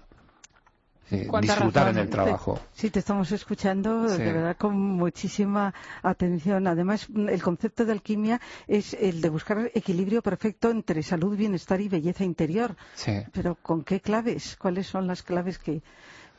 Disfrutar 1.10 1.84
razón. 1.84 1.88
en 1.88 1.98
el 1.98 2.10
trabajo. 2.10 2.58
Sí, 2.72 2.90
te 2.90 2.98
estamos 2.98 3.30
escuchando 3.32 4.08
Sí. 4.08 4.18
de 4.22 4.32
verdad 4.32 4.56
con 4.56 4.76
muchísima 4.76 5.72
atención. 6.02 6.66
Además, 6.66 7.06
el 7.14 7.42
concepto 7.42 7.84
de 7.84 7.92
alquimia 7.92 8.40
es 8.66 8.94
el 8.94 9.20
de 9.20 9.28
buscar 9.28 9.70
equilibrio 9.74 10.22
perfecto 10.22 10.70
entre 10.70 11.02
salud, 11.02 11.36
bienestar 11.36 11.80
y 11.80 11.88
belleza 11.88 12.24
interior. 12.24 12.74
Sí. 12.94 13.12
Pero 13.32 13.54
¿con 13.56 13.84
qué 13.84 14.00
claves? 14.00 14.56
¿Cuáles 14.56 14.86
son 14.88 15.06
las 15.06 15.22
claves 15.22 15.58
que, 15.58 15.82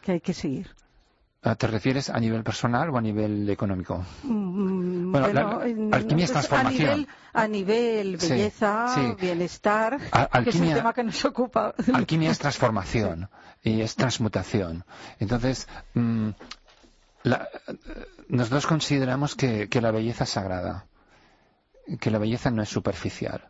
que 0.02 0.12
hay 0.14 0.20
que 0.22 0.34
seguir? 0.34 0.70
Ah, 1.44 1.56
¿Te 1.56 1.68
refieres 1.68 2.10
a 2.10 2.20
nivel 2.20 2.44
personal 2.44 2.90
o 2.90 2.98
a 2.98 3.02
nivel 3.02 3.48
económico? 3.50 4.04
Mm, 4.24 5.12
Bueno, 5.12 5.32
la- 5.34 5.68
en- 5.68 5.94
alquimia 5.94 6.26
es 6.26 6.32
pues, 6.32 6.48
transformación. 6.48 6.90
A 6.90 6.96
nivel, 6.96 7.08
a 7.34 7.48
nivel 7.48 8.20
Sí, 8.20 8.30
belleza, 8.30 8.88
sí. 8.96 9.16
bienestar, 9.22 9.94
A- 10.12 10.28
que 10.44 10.50
es 10.50 10.56
el 10.56 10.62
alquimia- 10.64 10.76
tema 10.76 10.94
que 10.94 11.04
nos 11.04 11.24
ocupa. 11.26 11.74
Alquimia 11.94 12.32
es 12.32 12.40
transformación 12.40 13.30
y 13.64 13.82
es 13.82 13.96
transmutación. 13.96 14.84
Entonces, 15.20 15.68
mm, 15.94 16.30
la- 17.24 17.48
nosotros 18.30 18.66
consideramos 18.66 19.36
que, 19.36 19.70
que 19.70 19.80
la 19.80 19.92
belleza 19.92 20.24
es 20.26 20.32
sagrada, 20.32 20.86
que 22.00 22.12
la 22.12 22.18
belleza 22.18 22.50
no 22.52 22.64
es 22.64 22.70
superficial, 22.70 23.50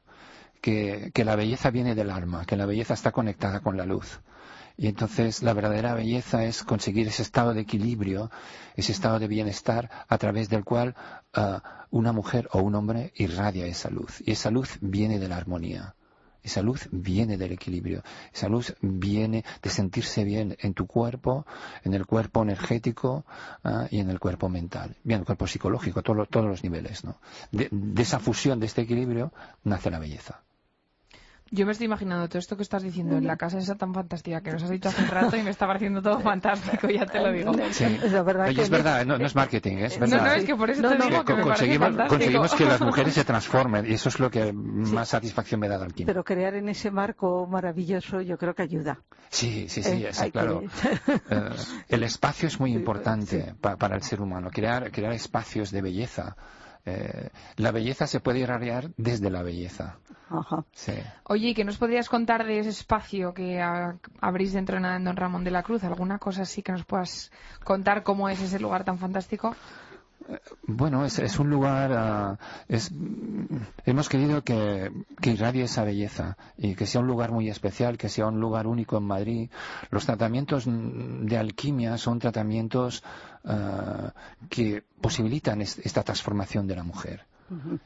que, 0.62 1.12
que 1.14 1.24
la 1.26 1.36
belleza 1.38 1.72
viene 1.72 1.96
del 1.96 2.12
alma, 2.12 2.46
que 2.46 2.58
la 2.58 2.66
belleza 2.66 2.94
está 2.94 3.12
conectada 3.12 3.62
con 3.62 3.78
la 3.78 3.86
luz. 3.86 4.20
Y 4.78 4.88
entonces 4.88 5.42
la 5.42 5.54
verdadera 5.54 5.96
belleza 5.96 6.46
es 6.46 6.64
conseguir 6.64 7.08
ese 7.08 7.24
estado 7.24 7.56
de 7.56 7.62
equilibrio, 7.62 8.30
ese 8.76 8.92
estado 8.92 9.18
de 9.18 9.28
bienestar 9.28 9.90
a 10.08 10.18
través 10.20 10.50
del 10.50 10.64
cual 10.64 10.96
ah, 11.34 11.88
una 11.90 12.12
mujer 12.12 12.48
o 12.52 12.60
un 12.62 12.76
hombre 12.76 13.12
irradia 13.16 13.66
esa 13.66 13.90
luz. 13.90 14.22
Y 14.24 14.32
esa 14.32 14.52
luz 14.52 14.78
viene 14.80 15.18
de 15.18 15.28
la 15.28 15.38
armonía. 15.38 15.96
Esa 16.44 16.62
luz 16.62 16.88
viene 16.92 17.38
del 17.38 17.54
equilibrio. 17.54 18.04
Esa 18.32 18.48
luz 18.48 18.76
viene 18.80 19.44
de 19.64 19.70
sentirse 19.72 20.24
bien 20.24 20.56
en 20.60 20.76
tu 20.76 20.86
cuerpo, 20.86 21.48
en 21.84 21.96
el 21.96 22.06
cuerpo 22.06 22.44
energético 22.44 23.26
ah, 23.64 23.88
y 23.90 24.00
en 24.00 24.12
el 24.12 24.20
cuerpo 24.20 24.48
mental. 24.48 24.96
Bien, 25.04 25.22
el 25.22 25.26
cuerpo 25.26 25.48
psicológico, 25.48 26.04
todos 26.04 26.46
los 26.46 26.64
niveles. 26.64 27.04
¿no? 27.04 27.20
De, 27.52 27.68
de 27.72 28.02
esa 28.04 28.20
fusión, 28.20 28.60
de 28.60 28.68
este 28.68 28.84
equilibrio, 28.84 29.34
nace 29.64 29.90
la 29.90 29.98
belleza. 29.98 30.44
Yo 31.50 31.66
me 31.66 31.72
estoy 31.72 31.86
imaginando 31.86 32.28
todo 32.28 32.40
esto 32.40 32.58
que 32.58 32.64
estás 32.64 32.84
diciendo 32.84 33.16
en 33.18 33.26
la 33.26 33.38
casa 33.38 33.58
esa 33.58 33.76
tan 33.76 33.94
fantástica 33.94 34.42
que 34.42 34.52
nos 34.52 34.64
has 34.64 34.70
dicho 34.70 34.90
hace 34.90 35.02
un 35.02 35.08
rato 35.10 35.38
y 35.38 35.44
me 35.44 35.50
está 35.52 35.66
pareciendo 35.66 36.02
todo 36.02 36.20
fantástico, 36.22 36.90
ya 36.90 37.06
te 37.06 37.20
lo 37.22 37.32
digo. 37.32 37.54
Sí. 37.72 37.86
La 38.04 38.22
verdad 38.24 38.48
Oye, 38.48 38.56
que 38.56 38.62
es 38.64 38.70
verdad, 38.70 39.06
no, 39.06 39.18
no 39.18 39.26
es 39.26 39.34
marketing, 39.36 39.78
es 39.78 39.98
No, 40.00 40.08
verdad. 40.08 40.26
no, 40.26 40.32
es 40.34 40.44
que 40.46 40.56
por 40.56 40.70
eso 40.70 40.82
No, 40.82 40.90
te 40.90 40.98
no, 40.98 41.06
digo 41.08 41.24
que 41.24 41.36
me 41.36 41.42
conseguimos, 41.44 41.90
conseguimos 42.08 42.54
que 42.54 42.66
las 42.66 42.82
mujeres 42.82 43.14
se 43.14 43.24
transformen 43.26 43.86
y 43.90 43.94
eso 43.94 44.10
es 44.10 44.20
lo 44.20 44.30
que 44.30 44.52
más 44.52 45.10
satisfacción 45.10 45.60
me 45.62 45.70
da 45.70 45.76
alquimia. 45.78 46.06
Pero 46.08 46.24
crear 46.24 46.54
en 46.56 46.68
ese 46.70 46.92
marco 46.92 47.48
maravilloso 47.48 48.22
yo 48.22 48.38
creo 48.38 48.54
que 48.54 48.64
ayuda. 48.64 49.00
Sí, 49.30 49.68
sí, 49.70 49.84
sí, 49.84 50.06
Eh, 50.06 50.10
sí, 50.14 50.32
claro. 50.32 50.62
que- 50.62 50.68
Eh, 51.30 51.50
el 51.90 52.04
espacio 52.04 52.48
es 52.48 52.60
muy 52.60 52.74
importante 52.74 53.46
sí. 53.46 53.52
pa- 53.60 53.76
para 53.78 53.96
el 53.96 54.02
ser 54.04 54.22
humano, 54.22 54.50
crear, 54.52 54.92
crear 54.92 55.12
espacios 55.14 55.72
de 55.72 55.82
belleza. 55.82 56.36
Eh, 56.90 57.32
la 57.58 57.72
belleza 57.72 58.08
se 58.08 58.22
puede 58.22 58.40
irradiar 58.40 58.92
desde 58.96 59.30
la 59.30 59.44
belleza. 59.44 59.98
Ajá. 60.30 60.64
Sí. 60.72 60.94
Oye, 61.26 61.50
¿y 61.50 61.54
qué 61.54 61.66
nos 61.66 61.78
podrías 61.78 62.08
contar 62.08 62.46
de 62.46 62.60
ese 62.60 62.70
espacio 62.70 63.34
que 63.34 63.62
ah, 63.62 63.98
abrís 64.22 64.54
dentro 64.54 64.76
de 64.76 64.82
nada 64.82 64.96
en 64.96 65.04
Don 65.04 65.18
Ramón 65.18 65.44
de 65.44 65.52
la 65.52 65.64
Cruz? 65.64 65.84
¿Alguna 65.84 66.18
cosa 66.18 66.44
así 66.44 66.62
que 66.62 66.72
nos 66.72 66.86
puedas 66.86 67.30
contar 67.66 68.04
cómo 68.04 68.30
es 68.30 68.42
ese 68.42 68.60
lugar 68.60 68.86
tan 68.86 69.00
fantástico? 69.00 69.54
Bueno, 70.64 71.06
es, 71.06 71.20
es 71.20 71.40
un 71.40 71.50
lugar, 71.50 71.92
ah, 71.94 72.38
hemos 73.86 74.10
querido 74.10 74.44
que, 74.44 74.92
que 75.22 75.32
irradie 75.32 75.64
esa 75.64 75.84
belleza 75.84 76.38
y 76.58 76.76
que 76.76 76.86
sea 76.86 77.02
un 77.02 77.08
lugar 77.08 77.32
muy 77.32 77.50
especial, 77.50 77.98
que 77.98 78.10
sea 78.10 78.28
un 78.28 78.40
lugar 78.40 78.68
único 78.68 78.98
en 78.98 79.04
Madrid. 79.04 79.50
Los 79.90 80.06
tratamientos 80.06 80.66
de 80.68 81.38
alquimia 81.38 81.98
son 81.98 82.20
tratamientos 82.20 83.04
ah, 83.46 84.14
que 84.50 84.84
posibilitan 85.02 85.62
es- 85.62 85.80
esta 85.80 86.04
transformación 86.04 86.68
de 86.68 86.76
la 86.76 86.84
mujer. 86.84 87.26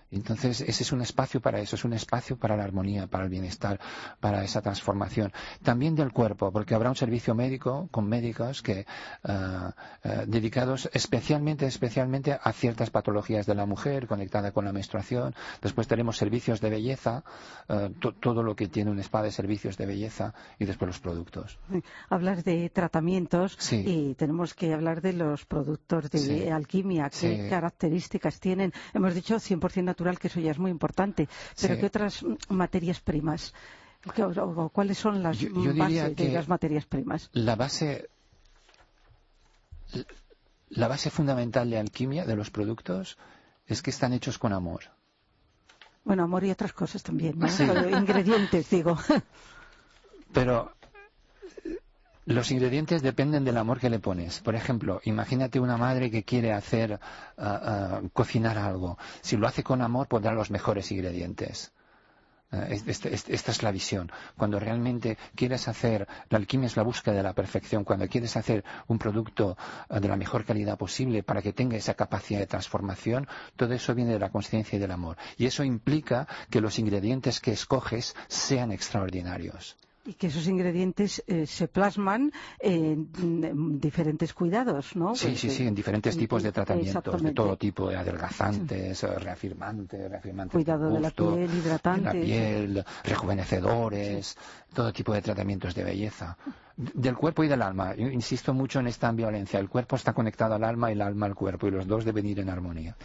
Entonces, 0.10 0.62
ese 0.62 0.84
es 0.84 0.92
un 0.92 1.02
espacio 1.02 1.40
para 1.42 1.60
eso, 1.60 1.76
es 1.76 1.86
un 1.86 1.94
espacio 1.94 2.38
para 2.38 2.56
la 2.58 2.64
armonía, 2.64 3.08
para 3.08 3.24
el 3.26 3.30
bienestar, 3.30 3.80
para 4.20 4.44
esa 4.44 4.62
transformación. 4.62 5.32
También 5.64 5.96
del 5.96 6.12
cuerpo, 6.12 6.52
porque 6.52 6.74
habrá 6.76 6.90
un 6.90 6.96
servicio 6.96 7.36
médico 7.36 7.88
con 7.92 8.08
médicos 8.08 8.62
que 8.62 8.86
ah, 9.24 9.74
dedicados 10.28 10.90
especialmente, 10.94 11.66
especialmente 11.66 12.38
a 12.42 12.52
ciertas 12.54 12.90
patologías 12.90 13.46
de 13.46 13.56
la 13.56 13.66
mujer, 13.66 14.08
conectada 14.08 14.52
con 14.52 14.66
la 14.66 14.74
menstruación. 14.74 15.34
Después 15.62 15.88
tenemos 15.88 16.18
servicios 16.18 16.62
de 16.62 16.70
belleza, 16.70 17.24
ah, 17.70 17.90
to- 18.00 18.14
todo 18.14 18.44
lo 18.44 18.56
que 18.56 18.68
tiene 18.68 18.92
un 18.92 19.00
spa 19.00 19.22
de 19.22 19.32
servicios 19.32 19.78
de 19.78 19.86
belleza 19.86 20.34
y 20.60 20.66
después 20.66 20.88
los 20.88 21.00
productos. 21.00 21.60
Hablas 22.10 22.44
de 22.44 22.70
tratamientos 22.70 23.56
Sí. 23.60 23.84
y 23.86 24.16
tenemos 24.16 24.54
que 24.54 24.74
hablar 24.74 25.02
de 25.02 25.14
los 25.14 25.46
productos 25.46 26.10
de 26.10 26.20
Sí. 26.20 26.48
alquimia, 26.50 27.10
qué 27.10 27.44
Sí. 27.44 27.50
características 27.50 28.40
tienen. 28.40 28.74
Hemos 28.94 29.14
dicho 29.14 29.40
100% 29.60 29.84
natural, 29.84 30.18
que 30.20 30.28
eso 30.28 30.40
ya 30.40 30.52
es 30.52 30.60
muy 30.60 30.72
importante, 30.72 31.28
pero 31.60 31.76
Sí. 31.76 31.80
¿qué 31.80 31.86
otras 31.88 32.26
materias 32.50 33.00
primas? 33.00 33.54
¿Qué- 34.16 34.24
o- 34.24 34.32
o 34.66 34.70
¿Cuáles 34.70 34.98
son 34.98 35.22
las 35.22 35.38
Yo- 35.38 35.50
yo 35.50 35.76
bases 35.76 36.16
de 36.16 36.30
las 36.32 36.48
materias 36.48 36.86
primas? 36.86 37.30
La 37.34 37.56
base, 37.56 38.10
la 40.70 40.88
base 40.88 41.10
fundamental 41.10 41.70
de 41.70 41.78
alquimia 41.78 42.26
de 42.26 42.36
los 42.36 42.50
productos 42.50 43.18
es 43.68 43.82
que 43.82 43.90
están 43.92 44.14
hechos 44.14 44.38
con 44.38 44.54
amor. 44.54 44.86
Bueno, 46.04 46.24
amor 46.24 46.44
y 46.44 46.50
otras 46.52 46.74
cosas 46.74 47.04
también, 47.04 47.38
¿no? 47.38 47.48
Sí. 47.48 47.64
Ingredientes, 47.64 48.70
digo. 48.70 48.98
Pero 50.34 50.74
los 52.26 52.52
ingredientes 52.52 53.02
dependen 53.02 53.44
del 53.46 53.58
amor 53.58 53.80
que 53.80 53.90
le 53.90 54.00
pones. 54.00 54.40
Por 54.40 54.56
ejemplo, 54.56 55.02
imagínate 55.06 55.60
una 55.60 55.78
madre 55.78 56.12
que 56.12 56.24
quiere 56.24 56.54
hacer, 56.54 57.00
ah, 57.38 57.62
ah, 57.64 58.02
cocinar 58.14 58.58
algo. 58.58 58.98
Si 59.22 59.38
lo 59.38 59.48
hace 59.48 59.64
con 59.64 59.82
amor, 59.82 60.08
pondrá 60.08 60.34
los 60.34 60.52
mejores 60.52 60.92
ingredientes. 60.92 61.72
Es- 62.52 62.86
este- 62.86 63.14
este- 63.16 63.34
esta 63.34 63.52
es 63.52 63.64
la 63.64 63.72
visión. 63.72 64.12
Cuando 64.38 64.60
realmente 64.60 65.18
quieres 65.36 65.70
hacer, 65.70 66.06
la 66.30 66.38
alquimia 66.38 66.68
es 66.68 66.76
la 66.76 66.84
búsqueda 66.84 67.16
de 67.16 67.24
la 67.24 67.34
perfección. 67.34 67.86
Cuando 67.86 68.10
quieres 68.10 68.36
hacer 68.36 68.66
un 68.88 69.00
producto 69.00 69.58
ah, 69.90 70.00
de 70.02 70.08
la 70.10 70.18
mejor 70.18 70.44
calidad 70.44 70.78
posible 70.78 71.24
para 71.24 71.42
que 71.42 71.54
tenga 71.54 71.78
esa 71.78 71.94
capacidad 71.94 72.40
de 72.40 72.48
transformación, 72.48 73.26
todo 73.56 73.74
eso 73.74 73.96
viene 73.96 74.12
de 74.12 74.20
la 74.20 74.30
conciencia 74.32 74.76
y 74.76 74.80
del 74.80 74.92
amor. 74.92 75.16
Y 75.38 75.46
eso 75.46 75.64
implica 75.64 76.28
que 76.50 76.60
los 76.60 76.78
ingredientes 76.78 77.40
que 77.40 77.54
escoges 77.54 78.16
sean 78.28 78.72
extraordinarios. 78.74 79.78
Y 80.04 80.14
que 80.14 80.28
esos 80.28 80.48
ingredientes 80.48 81.24
eh, 81.28 81.46
se 81.46 81.68
plasman 81.68 82.32
en, 82.60 83.80
diferentes 83.80 84.34
cuidados, 84.34 84.96
¿no? 84.96 85.14
Sí, 85.16 85.28
Pues, 85.28 85.40
sí, 85.40 85.48
eh, 85.48 85.52
sí, 85.52 85.68
en 85.68 85.76
diferentes 85.76 86.18
tipos 86.18 86.42
de 86.42 86.52
tratamientos, 86.52 87.22
de 87.22 87.34
todo 87.34 87.56
tipo, 87.56 87.90
de 87.90 87.98
adelgazantes, 87.98 89.04
eh, 89.04 89.20
reafirmantes, 89.20 90.10
reafirmantes 90.10 90.54
Cuidado 90.54 90.90
de 90.90 91.00
la 91.00 91.12
piel, 91.12 91.50
hidratantes. 91.54 92.14
de 92.14 92.20
la 92.20 92.26
piel, 92.26 92.86
rejuvenecedores, 93.04 94.38
todo 94.74 94.92
tipo 94.92 95.14
de 95.14 95.22
tratamientos 95.22 95.76
de 95.76 95.84
belleza. 95.84 96.36
Del 96.76 97.16
cuerpo 97.16 97.44
y 97.44 97.48
del 97.48 97.62
alma. 97.62 97.94
Yo 97.96 98.08
insisto 98.08 98.56
mucho 98.56 98.80
en 98.80 98.88
esta 98.88 99.08
ambivalencia. 99.08 99.60
El 99.60 99.70
cuerpo 99.70 99.98
está 99.98 100.14
conectado 100.14 100.56
al 100.56 100.64
alma 100.64 100.90
y 100.90 100.94
el 100.94 101.02
alma 101.02 101.28
al 101.28 101.36
cuerpo, 101.36 101.68
y 101.68 101.72
los 101.72 101.86
dos 101.86 102.06
deben 102.06 102.26
ir 102.26 102.40
en 102.40 102.50
armonía. 102.50 102.96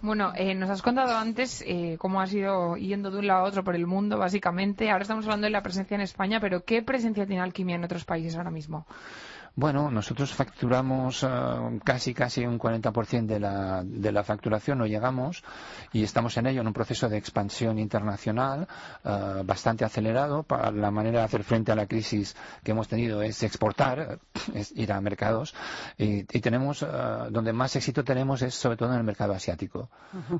Bueno, 0.00 0.32
eh, 0.36 0.54
nos 0.54 0.68
has 0.68 0.82
contado 0.82 1.16
antes 1.16 1.62
eh, 1.66 1.96
cómo 1.98 2.20
has 2.20 2.32
ido 2.32 2.76
yendo 2.76 3.10
de 3.10 3.18
un 3.18 3.26
lado 3.26 3.40
a 3.40 3.48
otro 3.48 3.64
por 3.64 3.74
el 3.74 3.86
mundo, 3.86 4.18
básicamente. 4.18 4.90
Ahora 4.90 5.02
estamos 5.02 5.24
hablando 5.24 5.46
de 5.46 5.50
la 5.50 5.62
presencia 5.62 5.94
en 5.94 6.02
España, 6.02 6.40
pero 6.40 6.64
¿qué 6.64 6.82
presencia 6.82 7.26
tiene 7.26 7.40
alquimia 7.42 7.76
en 7.76 7.84
otros 7.84 8.04
países 8.04 8.36
ahora 8.36 8.50
mismo? 8.50 8.86
Bueno, 9.56 9.88
nosotros 9.88 10.32
facturamos 10.32 11.22
eh, 11.22 11.28
casi 11.84 12.12
casi 12.12 12.44
un 12.44 12.58
40% 12.58 13.26
de 13.26 13.38
la, 13.38 13.82
de 13.84 14.10
la 14.10 14.24
facturación, 14.24 14.78
no 14.78 14.86
llegamos, 14.86 15.44
y 15.92 16.02
estamos 16.02 16.36
en 16.38 16.46
ello 16.48 16.60
en 16.62 16.66
un 16.66 16.72
proceso 16.72 17.08
de 17.08 17.18
expansión 17.18 17.78
internacional 17.78 18.66
eh, 19.04 19.42
bastante 19.44 19.84
acelerado. 19.84 20.42
Para 20.42 20.72
la 20.72 20.90
manera 20.90 21.20
de 21.20 21.24
hacer 21.26 21.44
frente 21.44 21.70
a 21.70 21.76
la 21.76 21.86
crisis 21.86 22.34
que 22.64 22.72
hemos 22.72 22.88
tenido 22.88 23.22
es 23.22 23.44
exportar, 23.44 24.18
es 24.54 24.72
ir 24.72 24.92
a 24.92 25.00
mercados, 25.00 25.54
y, 25.98 26.20
y 26.36 26.40
tenemos, 26.40 26.82
eh, 26.82 26.86
donde 27.30 27.52
más 27.52 27.76
éxito 27.76 28.02
tenemos 28.02 28.42
es 28.42 28.56
sobre 28.56 28.76
todo 28.76 28.90
en 28.92 28.98
el 28.98 29.04
mercado 29.04 29.34
asiático. 29.34 29.88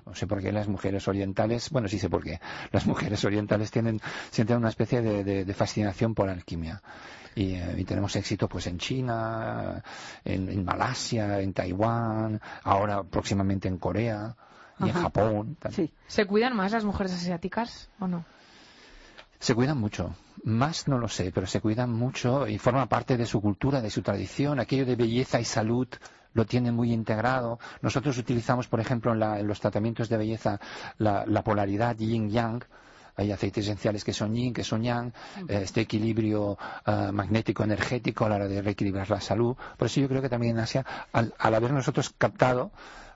No 0.07 0.14
sé 0.16 0.27
por 0.27 0.42
qué 0.42 0.50
las 0.50 0.66
mujeres 0.66 1.07
orientales, 1.07 1.70
bueno, 1.70 1.87
sí 1.87 2.00
sé 2.00 2.11
por 2.11 2.24
qué, 2.24 2.40
las 2.72 2.85
mujeres 2.87 3.24
orientales 3.24 3.70
tienen, 3.70 4.00
sienten 4.33 4.57
una 4.57 4.70
especie 4.70 5.03
de, 5.03 5.22
de- 5.22 5.44
de 5.44 5.55
fascinación 5.55 6.16
por 6.16 6.27
la 6.27 6.33
alquimia. 6.33 6.83
Y, 7.37 7.55
eh, 7.55 7.75
y 7.79 7.85
tenemos 7.85 8.14
éxito 8.16 8.49
pues 8.49 8.66
en 8.66 8.79
China, 8.79 9.83
en, 10.25 10.49
en 10.49 10.64
Malasia, 10.64 11.40
en 11.40 11.53
Taiwán, 11.53 12.40
ahora 12.62 13.03
próximamente 13.03 13.66
en 13.68 13.79
Corea 13.79 14.37
y 14.81 14.85
en. 14.88 14.92
Japón. 14.92 15.57
Sí. 15.70 15.92
¿Se 16.07 16.27
cuidan 16.27 16.55
más 16.57 16.73
las 16.73 16.85
mujeres 16.85 17.12
asiáticas 17.12 17.88
o 17.99 18.07
no? 18.07 18.25
Se 19.40 19.55
cuidan 19.55 19.79
mucho. 19.79 20.14
Más 20.44 20.88
no 20.88 20.99
lo 20.99 21.09
sé, 21.09 21.33
pero 21.33 21.47
se 21.47 21.61
cuidan 21.61 21.90
mucho 21.92 22.47
y 22.47 22.59
forma 22.59 22.87
parte 22.87 23.16
de 23.16 23.27
su 23.27 23.40
cultura, 23.40 23.81
de 23.81 23.90
su 23.90 24.03
tradición. 24.03 24.61
Aquello 24.61 24.85
de 24.87 24.94
belleza 24.97 25.40
y 25.40 25.44
salud 25.44 25.88
lo 26.35 26.44
tienen 26.47 26.75
muy 26.75 26.92
integrado. 26.92 27.59
Nosotros 27.83 28.18
utilizamos, 28.18 28.66
por 28.68 28.81
ejemplo, 28.81 29.12
en, 29.12 29.20
la- 29.20 29.38
en 29.40 29.47
los 29.47 29.61
tratamientos 29.61 30.09
de 30.09 30.16
belleza 30.18 30.61
la, 30.99 31.25
la 31.27 31.42
polaridad 31.42 31.97
yin-yang. 31.97 32.62
Hay 33.16 33.31
aceites 33.33 33.64
esenciales 33.64 34.05
que 34.05 34.12
son 34.12 34.35
yin, 34.35 34.53
que 34.53 34.64
son 34.64 34.83
yang, 34.83 35.12
eh, 35.48 35.61
este 35.62 35.81
equilibrio 35.83 36.59
eh, 36.87 37.11
magnético-energético 37.12 38.24
a 38.24 38.29
la 38.29 38.35
hora 38.37 38.48
de 38.48 38.62
reequilibrar 38.62 39.09
la 39.11 39.20
salud. 39.20 39.57
Por 39.77 39.87
eso 39.87 40.00
yo 40.00 40.09
creo 40.09 40.22
que 40.22 40.29
también 40.29 40.57
en 40.57 40.62
Asia, 40.62 40.85
al, 41.12 41.35
al 41.38 41.55
haber 41.55 41.72
nosotros 41.72 42.12
captado 42.16 42.70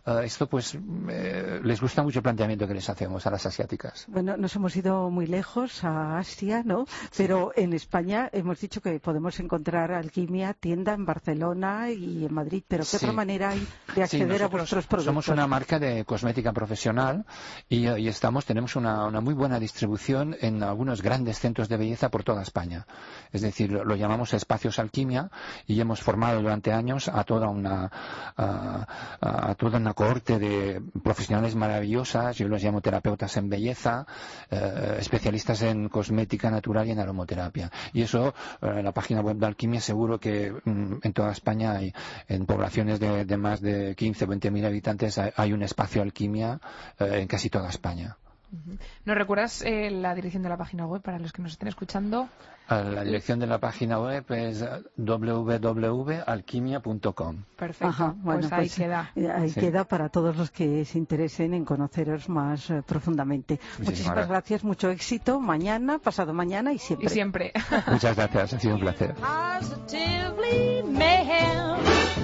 eh, 0.06 0.20
esto, 0.24 0.46
pues 0.48 0.76
eh, 1.08 1.60
les 1.62 1.80
gusta 1.80 2.02
mucho 2.02 2.18
el 2.18 2.22
planteamiento 2.22 2.66
que 2.66 2.74
les 2.74 2.88
hacemos 2.88 3.26
a 3.26 3.30
las 3.30 3.44
asiáticas. 3.46 4.04
Bueno, 4.08 4.36
nos 4.36 4.54
hemos 4.56 4.74
ido 4.76 5.10
muy 5.10 5.26
lejos 5.26 5.84
a 5.84 6.18
Asia, 6.18 6.62
¿no? 6.64 6.86
Pero 7.16 7.52
en 7.56 7.72
España 7.72 8.28
hemos 8.32 8.60
dicho 8.60 8.80
que 8.80 8.98
podemos 9.00 9.38
encontrar 9.40 9.92
alquimia, 9.92 10.54
tienda 10.54 10.92
en 10.94 11.04
Barcelona 11.06 11.90
y 11.90 12.24
en 12.24 12.34
Madrid. 12.34 12.62
Pero 12.66 12.82
¿qué 12.84 12.90
Sí. 12.90 12.96
otra 12.96 13.12
manera 13.12 13.50
hay 13.50 13.60
de 13.60 13.94
Sí, 13.94 14.00
acceder 14.02 14.42
a 14.42 14.48
vuestros 14.48 14.86
productos? 14.86 15.04
Somos 15.04 15.28
una 15.28 15.46
marca 15.46 15.78
de 15.78 16.04
cosmética 16.04 16.52
profesional 16.52 17.24
y, 17.68 17.88
y 17.88 18.08
estamos, 18.08 18.44
tenemos 18.44 18.76
una, 18.76 19.06
una 19.06 19.20
muy 19.20 19.34
buena 19.34 19.58
distribución 19.58 20.36
en 20.40 20.62
algunos 20.62 21.02
grandes 21.02 21.38
centros 21.38 21.68
de 21.68 21.76
belleza 21.76 22.08
por 22.10 22.24
toda 22.24 22.42
España. 22.42 22.86
Es 23.32 23.42
decir, 23.42 23.70
lo, 23.70 23.84
lo 23.84 23.96
llamamos 23.96 24.32
espacios 24.34 24.78
alquimia 24.78 25.30
y 25.66 25.80
hemos 25.80 26.00
formado 26.00 26.40
durante 26.40 26.72
años 26.72 27.08
a 27.08 27.24
toda 27.24 27.48
una, 27.48 27.90
a- 28.36 28.86
a 29.50 29.54
toda 29.54 29.78
una 29.78 29.87
cohorte 29.94 30.38
de 30.38 30.80
profesionales 31.02 31.54
maravillosas, 31.54 32.36
yo 32.36 32.48
los 32.48 32.62
llamo 32.62 32.80
terapeutas 32.80 33.36
en 33.36 33.48
belleza, 33.48 34.06
eh, 34.50 34.96
especialistas 34.98 35.62
en 35.62 35.88
cosmética 35.88 36.50
natural 36.50 36.86
y 36.88 36.92
en 36.92 37.00
aromoterapia. 37.00 37.70
Y 37.92 38.02
eso, 38.02 38.34
eh, 38.62 38.66
en 38.78 38.84
la 38.84 38.92
página 38.92 39.20
web 39.20 39.36
de 39.36 39.46
Alquimia 39.46 39.80
seguro 39.80 40.18
que 40.18 40.52
mm, 40.52 40.94
en 41.02 41.12
toda 41.12 41.32
España 41.32 41.72
hay, 41.72 41.92
en 42.28 42.46
poblaciones 42.46 43.00
de, 43.00 43.24
de 43.24 43.36
más 43.36 43.60
de 43.60 43.94
15 43.94 44.24
o 44.24 44.28
20 44.28 44.50
mil 44.50 44.64
habitantes 44.64 45.18
hay, 45.18 45.30
hay 45.36 45.52
un 45.52 45.62
espacio 45.62 46.02
Alquimia 46.02 46.60
eh, 46.98 47.20
en 47.20 47.26
casi 47.28 47.50
toda 47.50 47.68
España. 47.68 48.16
¿Nos 49.04 49.16
recuerdas 49.16 49.62
eh, 49.62 49.90
la 49.90 50.14
dirección 50.14 50.42
de 50.42 50.48
la 50.48 50.56
página 50.56 50.86
web 50.86 51.02
para 51.02 51.18
los 51.18 51.32
que 51.32 51.42
nos 51.42 51.52
estén 51.52 51.68
escuchando? 51.68 52.28
Eh, 52.70 52.84
La 52.94 53.02
dirección 53.04 53.38
de 53.38 53.46
la 53.46 53.58
página 53.58 53.98
web 54.00 54.24
es 54.30 54.64
www.alquimia.com. 54.96 57.36
Perfecto. 57.56 57.86
Ajá, 57.88 58.14
bueno, 58.18 58.40
pues 58.40 58.52
ahí 58.52 58.58
pues, 58.66 58.74
queda. 58.76 59.10
eh, 59.16 59.30
Ahí 59.30 59.48
Sí. 59.50 59.60
queda 59.60 59.84
para 59.84 60.08
todos 60.10 60.36
los 60.36 60.50
que 60.50 60.84
se 60.84 60.98
interesen 60.98 61.54
en 61.54 61.64
conoceros 61.64 62.28
más 62.28 62.68
eh, 62.70 62.82
profundamente. 62.86 63.58
Muchísimas 63.78 64.12
gracias. 64.14 64.28
gracias, 64.28 64.64
mucho 64.64 64.90
éxito 64.90 65.40
mañana, 65.40 65.98
pasado 65.98 66.32
mañana 66.34 66.72
y 66.72 66.78
siempre. 66.78 67.06
Y 67.06 67.10
siempre. 67.10 67.52
Muchas 67.86 68.16
gracias, 68.16 68.54
ha 68.54 68.60
sido 68.60 68.74
un 68.74 68.80
placer. 68.80 69.14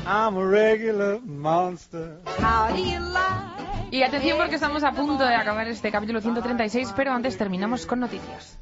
I'm 0.06 0.36
a 0.36 0.44
regular 0.46 1.18
monster. 1.24 2.18
How 2.38 2.74
do 2.74 2.82
you 2.82 3.00
like? 3.00 3.90
Y 3.90 4.02
atención 4.02 4.36
porque 4.36 4.56
estamos 4.56 4.82
a 4.84 4.92
punto 4.92 5.24
de 5.24 5.34
acabar 5.34 5.66
este 5.68 5.90
capítulo 5.90 6.20
136, 6.20 6.92
pero 6.96 7.12
antes 7.12 7.38
terminamos 7.38 7.86
con 7.86 8.00
noticias. 8.00 8.58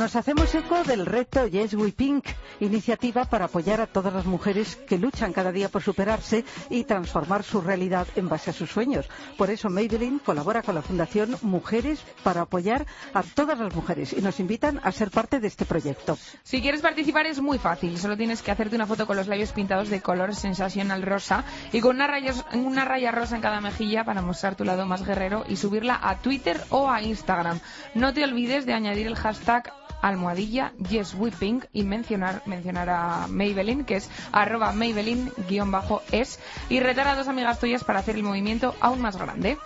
Nos 0.00 0.16
hacemos 0.16 0.54
eco 0.54 0.82
del 0.82 1.04
reto 1.04 1.46
Yes 1.46 1.74
We 1.74 1.92
Pink, 1.92 2.24
iniciativa 2.60 3.26
para 3.26 3.44
apoyar 3.44 3.82
a 3.82 3.86
todas 3.86 4.14
las 4.14 4.24
mujeres 4.24 4.76
que 4.76 4.96
luchan 4.96 5.34
cada 5.34 5.52
día 5.52 5.68
por 5.68 5.82
superarse 5.82 6.42
y 6.70 6.84
transformar 6.84 7.42
su 7.42 7.60
realidad 7.60 8.06
en 8.16 8.26
base 8.26 8.48
a 8.48 8.54
sus 8.54 8.70
sueños. 8.70 9.10
Por 9.36 9.50
eso 9.50 9.68
Maybelline 9.68 10.18
colabora 10.20 10.62
con 10.62 10.74
la 10.74 10.80
Fundación 10.80 11.36
Mujeres 11.42 12.00
para 12.24 12.40
apoyar 12.40 12.86
a 13.12 13.22
todas 13.22 13.58
las 13.58 13.74
mujeres 13.74 14.14
y 14.14 14.22
nos 14.22 14.40
invitan 14.40 14.80
a 14.82 14.90
ser 14.90 15.10
parte 15.10 15.38
de 15.38 15.48
este 15.48 15.66
proyecto. 15.66 16.16
Si 16.44 16.62
quieres 16.62 16.80
participar 16.80 17.26
es 17.26 17.42
muy 17.42 17.58
fácil, 17.58 17.98
solo 17.98 18.16
tienes 18.16 18.40
que 18.40 18.52
hacerte 18.52 18.76
una 18.76 18.86
foto 18.86 19.06
con 19.06 19.18
los 19.18 19.28
labios 19.28 19.52
pintados 19.52 19.90
de 19.90 20.00
color 20.00 20.34
sensacional 20.34 21.02
rosa 21.02 21.44
y 21.72 21.80
con 21.80 21.96
una 21.96 22.06
raya, 22.06 22.32
una 22.54 22.86
rosa 23.12 23.36
en 23.36 23.42
cada 23.42 23.60
mejilla 23.60 24.04
para 24.04 24.22
mostrar 24.22 24.54
tu 24.54 24.64
lado 24.64 24.86
más 24.86 25.04
guerrero 25.04 25.44
y 25.46 25.56
subirla 25.56 26.00
a 26.02 26.16
Twitter 26.20 26.58
o 26.70 26.88
a 26.88 27.02
Instagram. 27.02 27.60
No 27.94 28.14
te 28.14 28.24
olvides 28.24 28.64
de 28.64 28.72
añadir 28.72 29.06
el 29.06 29.16
hashtag 29.16 29.70
almohadilla 30.02 30.72
YesWePink 30.88 31.64
y 31.72 31.84
mencionar, 31.84 32.42
mencionar 32.46 32.90
a 32.90 33.26
Maybelline, 33.28 33.84
que 33.84 33.96
es 33.96 34.10
arroba 34.32 34.72
Maybelline-es 34.72 36.40
y 36.68 36.80
retar 36.80 37.08
a 37.08 37.16
dos 37.16 37.28
amigas 37.28 37.58
tuyas 37.58 37.84
para 37.84 38.00
hacer 38.00 38.16
el 38.16 38.22
movimiento 38.22 38.74
aún 38.80 39.00
más 39.00 39.16
grande. 39.16 39.58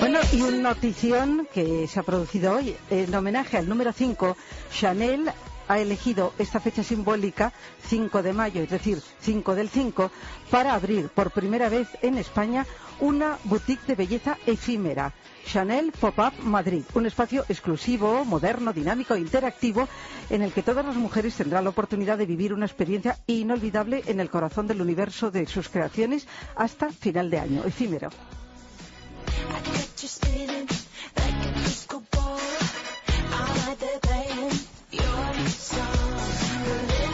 Bueno, 0.00 0.18
y 0.32 0.40
una 0.42 0.70
notición 0.70 1.46
que 1.54 1.86
se 1.86 2.00
ha 2.00 2.02
producido 2.02 2.56
hoy. 2.56 2.76
En 2.90 3.14
homenaje 3.14 3.56
al 3.56 3.68
número 3.68 3.92
5, 3.92 4.36
Chanel 4.72 5.30
ha 5.68 5.78
elegido 5.78 6.32
esta 6.38 6.60
fecha 6.60 6.82
simbólica, 6.82 7.52
5 7.88 8.22
de 8.22 8.32
mayo, 8.32 8.62
es 8.62 8.70
decir, 8.70 9.00
5 9.20 9.54
del 9.54 9.68
5, 9.68 10.10
para 10.50 10.74
abrir 10.74 11.08
por 11.08 11.30
primera 11.30 11.68
vez 11.68 11.88
en 12.02 12.18
España 12.18 12.66
una 13.00 13.38
boutique 13.44 13.84
de 13.86 13.94
belleza 13.96 14.38
efímera. 14.46 15.12
Chanel 15.46 15.90
Pop-Up 15.92 16.34
Madrid, 16.44 16.84
un 16.94 17.06
espacio 17.06 17.44
exclusivo, 17.48 18.24
moderno, 18.24 18.72
dinámico 18.72 19.14
e 19.14 19.20
interactivo 19.20 19.88
en 20.30 20.42
el 20.42 20.52
que 20.52 20.62
todas 20.62 20.84
las 20.86 20.96
mujeres 20.96 21.34
tendrán 21.34 21.64
la 21.64 21.70
oportunidad 21.70 22.16
de 22.16 22.26
vivir 22.26 22.52
una 22.54 22.66
experiencia 22.66 23.18
inolvidable 23.26 24.02
en 24.06 24.20
el 24.20 24.30
corazón 24.30 24.66
del 24.68 24.80
universo 24.80 25.30
de 25.30 25.46
sus 25.46 25.68
creaciones 25.68 26.28
hasta 26.54 26.90
final 26.90 27.28
de 27.30 27.38
año. 27.40 27.64
Efímero. 27.64 28.10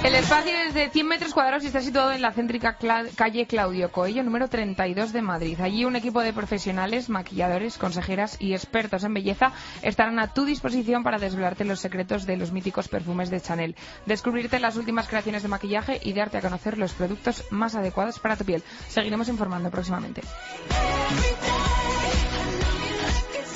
El 0.04 0.14
espacio 0.14 0.52
es 0.66 0.74
de 0.74 0.90
100 0.90 1.08
metros 1.08 1.34
cuadrados 1.34 1.64
y 1.64 1.66
está 1.66 1.80
situado 1.80 2.12
en 2.12 2.22
la 2.22 2.32
céntrica 2.32 2.78
calle 3.16 3.46
Claudio 3.46 3.90
Coello, 3.90 4.22
número 4.22 4.48
32 4.48 5.12
de 5.12 5.22
Madrid. 5.22 5.60
Allí 5.60 5.84
un 5.84 5.96
equipo 5.96 6.22
de 6.22 6.32
profesionales, 6.32 7.08
maquilladores, 7.08 7.78
consejeras 7.78 8.36
y 8.38 8.54
expertos 8.54 9.02
en 9.02 9.12
belleza 9.12 9.52
estarán 9.82 10.20
a 10.20 10.32
tu 10.32 10.44
disposición 10.44 11.02
para 11.02 11.18
desvelarte 11.18 11.64
los 11.64 11.80
secretos 11.80 12.26
de 12.26 12.36
los 12.36 12.52
míticos 12.52 12.86
perfumes 12.86 13.28
de 13.28 13.40
Chanel, 13.40 13.74
descubrirte 14.06 14.60
las 14.60 14.76
últimas 14.76 15.08
creaciones 15.08 15.42
de 15.42 15.48
maquillaje 15.48 16.00
y 16.02 16.12
darte 16.12 16.38
a 16.38 16.42
conocer 16.42 16.78
los 16.78 16.92
productos 16.92 17.44
más 17.50 17.74
adecuados 17.74 18.20
para 18.20 18.36
tu 18.36 18.44
piel. 18.44 18.62
Seguiremos 18.88 19.28
informando 19.28 19.70
próximamente. 19.70 20.22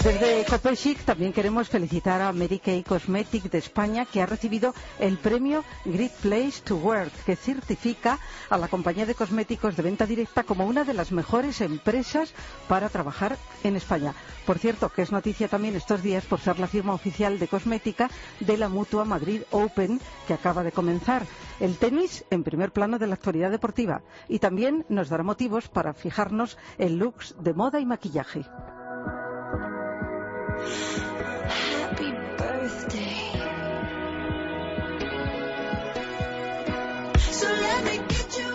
Desde 0.05 0.45
Copechic 0.47 1.05
también 1.05 1.33
queremos 1.33 1.69
felicitar 1.69 2.21
a 2.23 2.33
Mary 2.33 2.59
Kay 2.59 2.83
Cosmetic 2.83 3.45
de 3.45 3.59
España 3.59 4.05
que 4.05 4.21
ha 4.21 4.27
recibido 4.27 4.75
el 4.99 5.17
premio 5.17 5.63
Great 5.85 6.11
Place 6.21 6.61
to 6.65 6.75
Work 6.75 7.13
que 7.25 7.37
certifica 7.37 8.19
a 8.51 8.59
la 8.59 8.67
compañía 8.67 9.07
de 9.07 9.15
cosméticos 9.15 9.77
de 9.77 9.85
venta 9.85 10.05
directa 10.05 10.43
como 10.43 10.67
una 10.67 10.83
de 10.83 10.95
las 10.95 11.13
mejores 11.13 11.61
empresas 11.61 12.35
para 12.67 12.89
trabajar 12.89 13.37
en 13.63 13.77
España. 13.77 14.13
Por 14.45 14.59
cierto, 14.59 14.89
que 14.89 15.03
es 15.03 15.13
noticia 15.13 15.47
también 15.47 15.77
estos 15.77 16.03
días 16.03 16.25
por 16.25 16.41
ser 16.41 16.59
la 16.59 16.67
firma 16.67 16.95
oficial 16.95 17.39
de 17.39 17.47
cosmética 17.47 18.11
de 18.41 18.57
la 18.57 18.69
Mutua 18.69 19.05
Madrid 19.05 19.43
Open 19.53 20.01
que 20.27 20.35
acaba 20.35 20.65
de 20.65 20.73
comenzar. 20.73 21.25
El 21.61 21.77
tenis 21.79 22.25
en 22.31 22.43
primer 22.43 22.73
plano 22.73 22.99
de 22.99 23.07
la 23.07 23.15
actualidad 23.15 23.53
deportiva 23.53 24.03
y 24.29 24.41
también 24.41 24.85
nos 24.89 25.11
dará 25.11 25.23
motivos 25.23 25.69
para 25.69 25.95
fijarnos 25.95 26.59
en 26.79 26.99
looks 26.99 27.37
de 27.39 27.55
moda 27.55 27.79
y 27.79 27.87
maquillaje. 27.87 28.45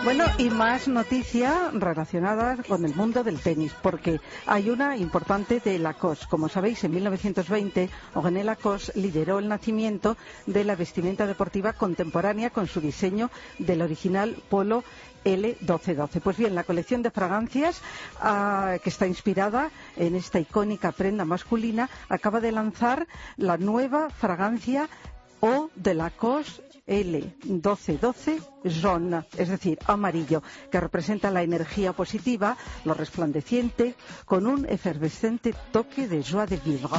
Bueno, 0.08 0.24
y 0.38 0.50
más 0.50 0.88
noticias 0.88 1.74
relacionadas 1.74 2.66
con 2.66 2.86
el 2.86 2.96
mundo 2.96 3.26
del 3.26 3.42
tenis, 3.42 3.74
porque 3.82 4.22
hay 4.46 4.70
una 4.70 4.96
importante 4.96 5.60
de 5.60 5.78
Lacoste. 5.80 6.28
Como 6.30 6.48
sabéis, 6.48 6.82
en 6.86 6.92
1920, 6.92 7.90
René 8.16 8.46
Lacoste 8.46 8.98
lideró 8.98 9.40
el 9.40 9.50
nacimiento 9.50 10.16
de 10.46 10.64
la 10.64 10.78
vestimenta 10.78 11.28
deportiva 11.28 11.74
contemporánea 11.74 12.52
con 12.52 12.68
su 12.68 12.80
diseño 12.80 13.30
del 13.60 13.82
original 13.82 14.38
polo 14.50 14.86
L1212. 15.26 16.22
Pues 16.22 16.38
bien, 16.38 16.56
la 16.56 16.64
colección 16.64 17.02
de 17.04 17.12
fragancias 17.12 17.82
ah, 18.20 18.78
que 18.84 18.90
está 18.90 19.08
inspirada 19.08 19.72
en 19.96 20.16
esta 20.16 20.40
icónica 20.40 20.92
prenda 20.92 21.26
masculina 21.26 21.90
acaba 22.10 22.40
de 22.40 22.52
lanzar 22.52 23.08
la 23.38 23.58
nueva 23.58 24.10
fragancia 24.10 24.90
O 25.40 25.70
de 25.76 25.94
Lacoste 25.94 26.64
L1212 26.88 28.40
jaune, 28.82 29.24
es 29.38 29.50
decir, 29.50 29.78
amarillo, 29.86 30.42
que 30.72 30.80
representa 30.80 31.30
la 31.32 31.44
energía 31.44 31.94
positiva, 31.94 32.58
lo 32.86 32.94
resplandeciente, 32.94 33.96
con 34.26 34.48
un 34.48 34.66
efervescente 34.68 35.54
toque 35.72 36.08
de 36.08 36.24
joie 36.24 36.48
de 36.48 36.58
vivre. 36.58 36.90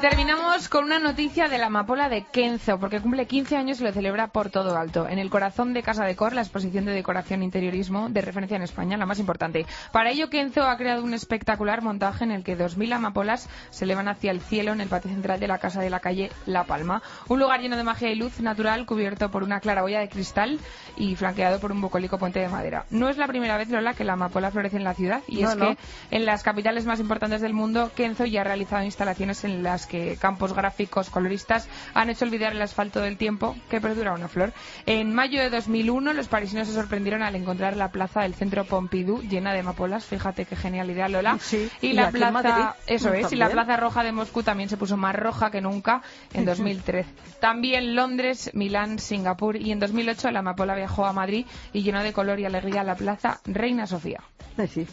Terminamos 0.00 0.68
con 0.70 0.84
una 0.84 0.98
noticia 0.98 1.48
de 1.48 1.58
la 1.58 1.66
amapola 1.66 2.08
de 2.08 2.24
Kenzo, 2.24 2.78
porque 2.78 3.00
cumple 3.00 3.26
15 3.26 3.56
años 3.56 3.80
y 3.80 3.84
lo 3.84 3.92
celebra 3.92 4.28
por 4.28 4.48
todo 4.48 4.76
alto. 4.78 5.06
En 5.06 5.18
el 5.18 5.28
corazón 5.28 5.74
de 5.74 5.82
Casa 5.82 6.04
Decor, 6.04 6.32
la 6.32 6.40
exposición 6.40 6.86
de 6.86 6.92
decoración 6.92 7.42
e 7.42 7.44
interiorismo 7.44 8.08
de 8.08 8.22
referencia 8.22 8.56
en 8.56 8.62
España, 8.62 8.96
la 8.96 9.04
más 9.04 9.18
importante. 9.18 9.66
Para 9.92 10.10
ello, 10.10 10.30
Kenzo 10.30 10.62
ha 10.62 10.76
creado 10.78 11.04
un 11.04 11.12
espectacular 11.12 11.82
montaje 11.82 12.24
en 12.24 12.30
el 12.30 12.44
que 12.44 12.56
2.000 12.56 12.94
amapolas 12.94 13.48
se 13.68 13.84
elevan 13.84 14.08
hacia 14.08 14.30
el 14.30 14.40
cielo 14.40 14.72
en 14.72 14.80
el 14.80 14.88
patio 14.88 15.10
central 15.10 15.38
de 15.38 15.48
la 15.48 15.58
casa 15.58 15.82
de 15.82 15.90
la 15.90 16.00
calle 16.00 16.30
La 16.46 16.64
Palma. 16.64 17.02
Un 17.28 17.38
lugar 17.38 17.60
lleno 17.60 17.76
de 17.76 17.84
magia 17.84 18.10
y 18.10 18.14
luz 18.14 18.40
natural, 18.40 18.86
cubierto 18.86 19.30
por 19.30 19.42
una 19.42 19.60
claraboya 19.60 20.00
de 20.00 20.08
cristal 20.08 20.58
y 20.96 21.14
flanqueado 21.16 21.60
por 21.60 21.72
un 21.72 21.80
bucólico 21.82 22.16
puente 22.18 22.40
de 22.40 22.48
madera. 22.48 22.86
No 22.90 23.10
es 23.10 23.18
la 23.18 23.26
primera 23.26 23.58
vez, 23.58 23.68
Lola, 23.68 23.92
que 23.92 24.04
la 24.04 24.14
amapola 24.14 24.50
florece 24.50 24.78
en 24.78 24.84
la 24.84 24.94
ciudad, 24.94 25.20
y 25.28 25.42
No, 25.42 25.50
es 25.50 25.56
no. 25.56 25.66
que 25.68 25.78
en 26.10 26.24
las 26.24 26.42
capitales 26.42 26.86
más 26.86 27.00
importantes 27.00 27.42
del 27.42 27.52
mundo, 27.52 27.90
Kenzo 27.94 28.24
ya 28.24 28.40
ha 28.40 28.44
realizado 28.44 28.82
instalaciones 28.84 29.44
en 29.44 29.62
las 29.62 29.89
que 29.90 30.16
campos 30.16 30.54
gráficos 30.54 31.10
coloristas 31.10 31.68
han 31.94 32.08
hecho 32.10 32.24
olvidar 32.24 32.52
el 32.52 32.62
asfalto 32.62 33.00
del 33.00 33.16
tiempo 33.16 33.56
que 33.68 33.80
perdura 33.80 34.14
una 34.14 34.28
flor. 34.28 34.52
En 34.86 35.12
mayo 35.12 35.40
de 35.40 35.50
2001, 35.50 36.12
los 36.12 36.28
parisinos 36.28 36.68
se 36.68 36.74
sorprendieron 36.74 37.22
al 37.22 37.34
encontrar 37.34 37.76
la 37.76 37.90
plaza 37.90 38.22
del 38.22 38.34
centro 38.34 38.64
Pompidou 38.64 39.20
llena 39.20 39.52
de 39.52 39.60
amapolas. 39.60 40.04
Fíjate 40.04 40.44
qué 40.44 40.56
genialidad, 40.56 41.10
Lola. 41.10 41.38
Sí, 41.40 41.68
y, 41.80 41.88
y 41.88 41.92
la 41.94 42.10
plaza, 42.10 42.76
eso 42.86 43.12
es, 43.12 43.32
y 43.32 43.36
la 43.36 43.50
plaza 43.50 43.76
roja 43.76 44.04
de 44.04 44.12
Moscú 44.12 44.42
también 44.42 44.68
se 44.68 44.76
puso 44.76 44.96
más 44.96 45.14
roja 45.16 45.50
que 45.50 45.60
nunca 45.60 46.02
en 46.32 46.44
2003. 46.44 47.06
También 47.40 47.96
Londres, 47.96 48.50
Milán, 48.54 48.98
Singapur 48.98 49.56
y 49.56 49.72
en 49.72 49.80
2008 49.80 50.30
la 50.30 50.38
amapola 50.38 50.74
viajó 50.74 51.04
a 51.04 51.12
Madrid 51.12 51.46
y 51.72 51.82
llenó 51.82 52.02
de 52.02 52.12
color 52.12 52.38
y 52.38 52.44
alegría 52.44 52.84
la 52.84 52.94
plaza 52.94 53.40
Reina 53.44 53.86
Sofía. 53.86 54.22
Sí. 54.68 54.86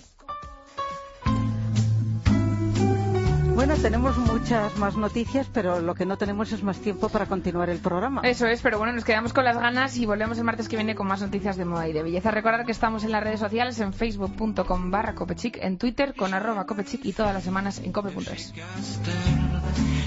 Bueno, 3.57 3.73
tenemos 3.75 4.15
muchas 4.19 4.77
más 4.77 4.95
noticias, 4.97 5.49
pero 5.51 5.79
lo 5.81 5.95
que 5.95 6.05
no 6.05 6.15
tenemos 6.15 6.51
es 6.51 6.61
más 6.61 6.77
tiempo 6.77 7.09
para 7.09 7.25
continuar 7.25 7.71
el 7.71 7.79
programa. 7.79 8.21
Eso 8.21 8.45
es, 8.45 8.61
pero 8.61 8.77
bueno, 8.77 8.93
nos 8.93 9.03
quedamos 9.03 9.33
con 9.33 9.45
las 9.45 9.57
ganas 9.57 9.97
y 9.97 10.05
volvemos 10.05 10.37
el 10.37 10.43
martes 10.43 10.69
que 10.69 10.75
viene 10.75 10.93
con 10.93 11.07
más 11.07 11.21
noticias 11.21 11.57
de 11.57 11.65
moda 11.65 11.87
y 11.87 11.91
de 11.91 12.03
belleza. 12.03 12.29
Recordar 12.29 12.67
que 12.67 12.71
estamos 12.71 13.03
en 13.03 13.11
las 13.11 13.23
redes 13.23 13.39
sociales, 13.39 13.79
en 13.79 13.93
facebook.com 13.93 14.91
barra 14.91 15.15
copechic, 15.15 15.57
en 15.59 15.79
twitter 15.79 16.13
con 16.13 16.35
arroba 16.35 16.67
copechic 16.67 17.03
y 17.03 17.13
todas 17.13 17.33
las 17.33 17.43
semanas 17.43 17.81
en 17.83 17.91
cope.es. 17.91 18.53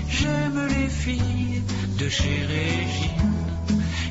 J'aime 0.09 0.69
les 0.69 0.89
filles 0.89 1.65
de 1.99 2.09
chez 2.09 2.47
Régine. 2.47 3.35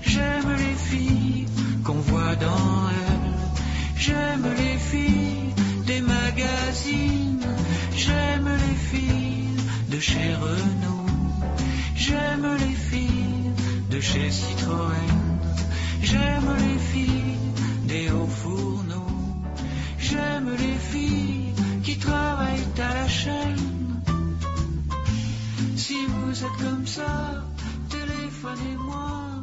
J'aime 0.04 0.52
les 0.58 0.76
filles 0.76 1.48
qu'on 1.86 2.02
voit 2.12 2.36
dans 2.36 2.90
elle. 2.90 3.96
J'aime 3.96 4.54
les 4.58 4.78
filles 4.78 5.54
des 5.86 6.02
magazines. 6.02 7.46
J'aime 7.96 8.50
les 8.68 8.76
filles 8.76 9.29
chez 10.00 10.34
Renault. 10.34 11.06
J'aime 11.96 12.48
les 12.60 12.76
filles 12.90 13.52
de 13.90 14.00
chez 14.00 14.32
Citroën. 14.32 15.12
J'aime 16.02 16.50
les 16.58 16.80
filles 16.92 17.38
des 17.86 18.10
hauts 18.12 18.28
fourneaux. 18.28 19.44
J'aime 19.98 20.52
les 20.52 20.78
filles 20.92 21.54
qui 21.84 21.98
travaillent 21.98 22.74
à 22.78 22.94
la 22.94 23.08
chaîne. 23.08 24.02
Si 25.76 25.98
vous 26.08 26.44
êtes 26.46 26.58
comme 26.64 26.88
ça, 26.88 27.44
téléphonez-moi. 27.90 29.39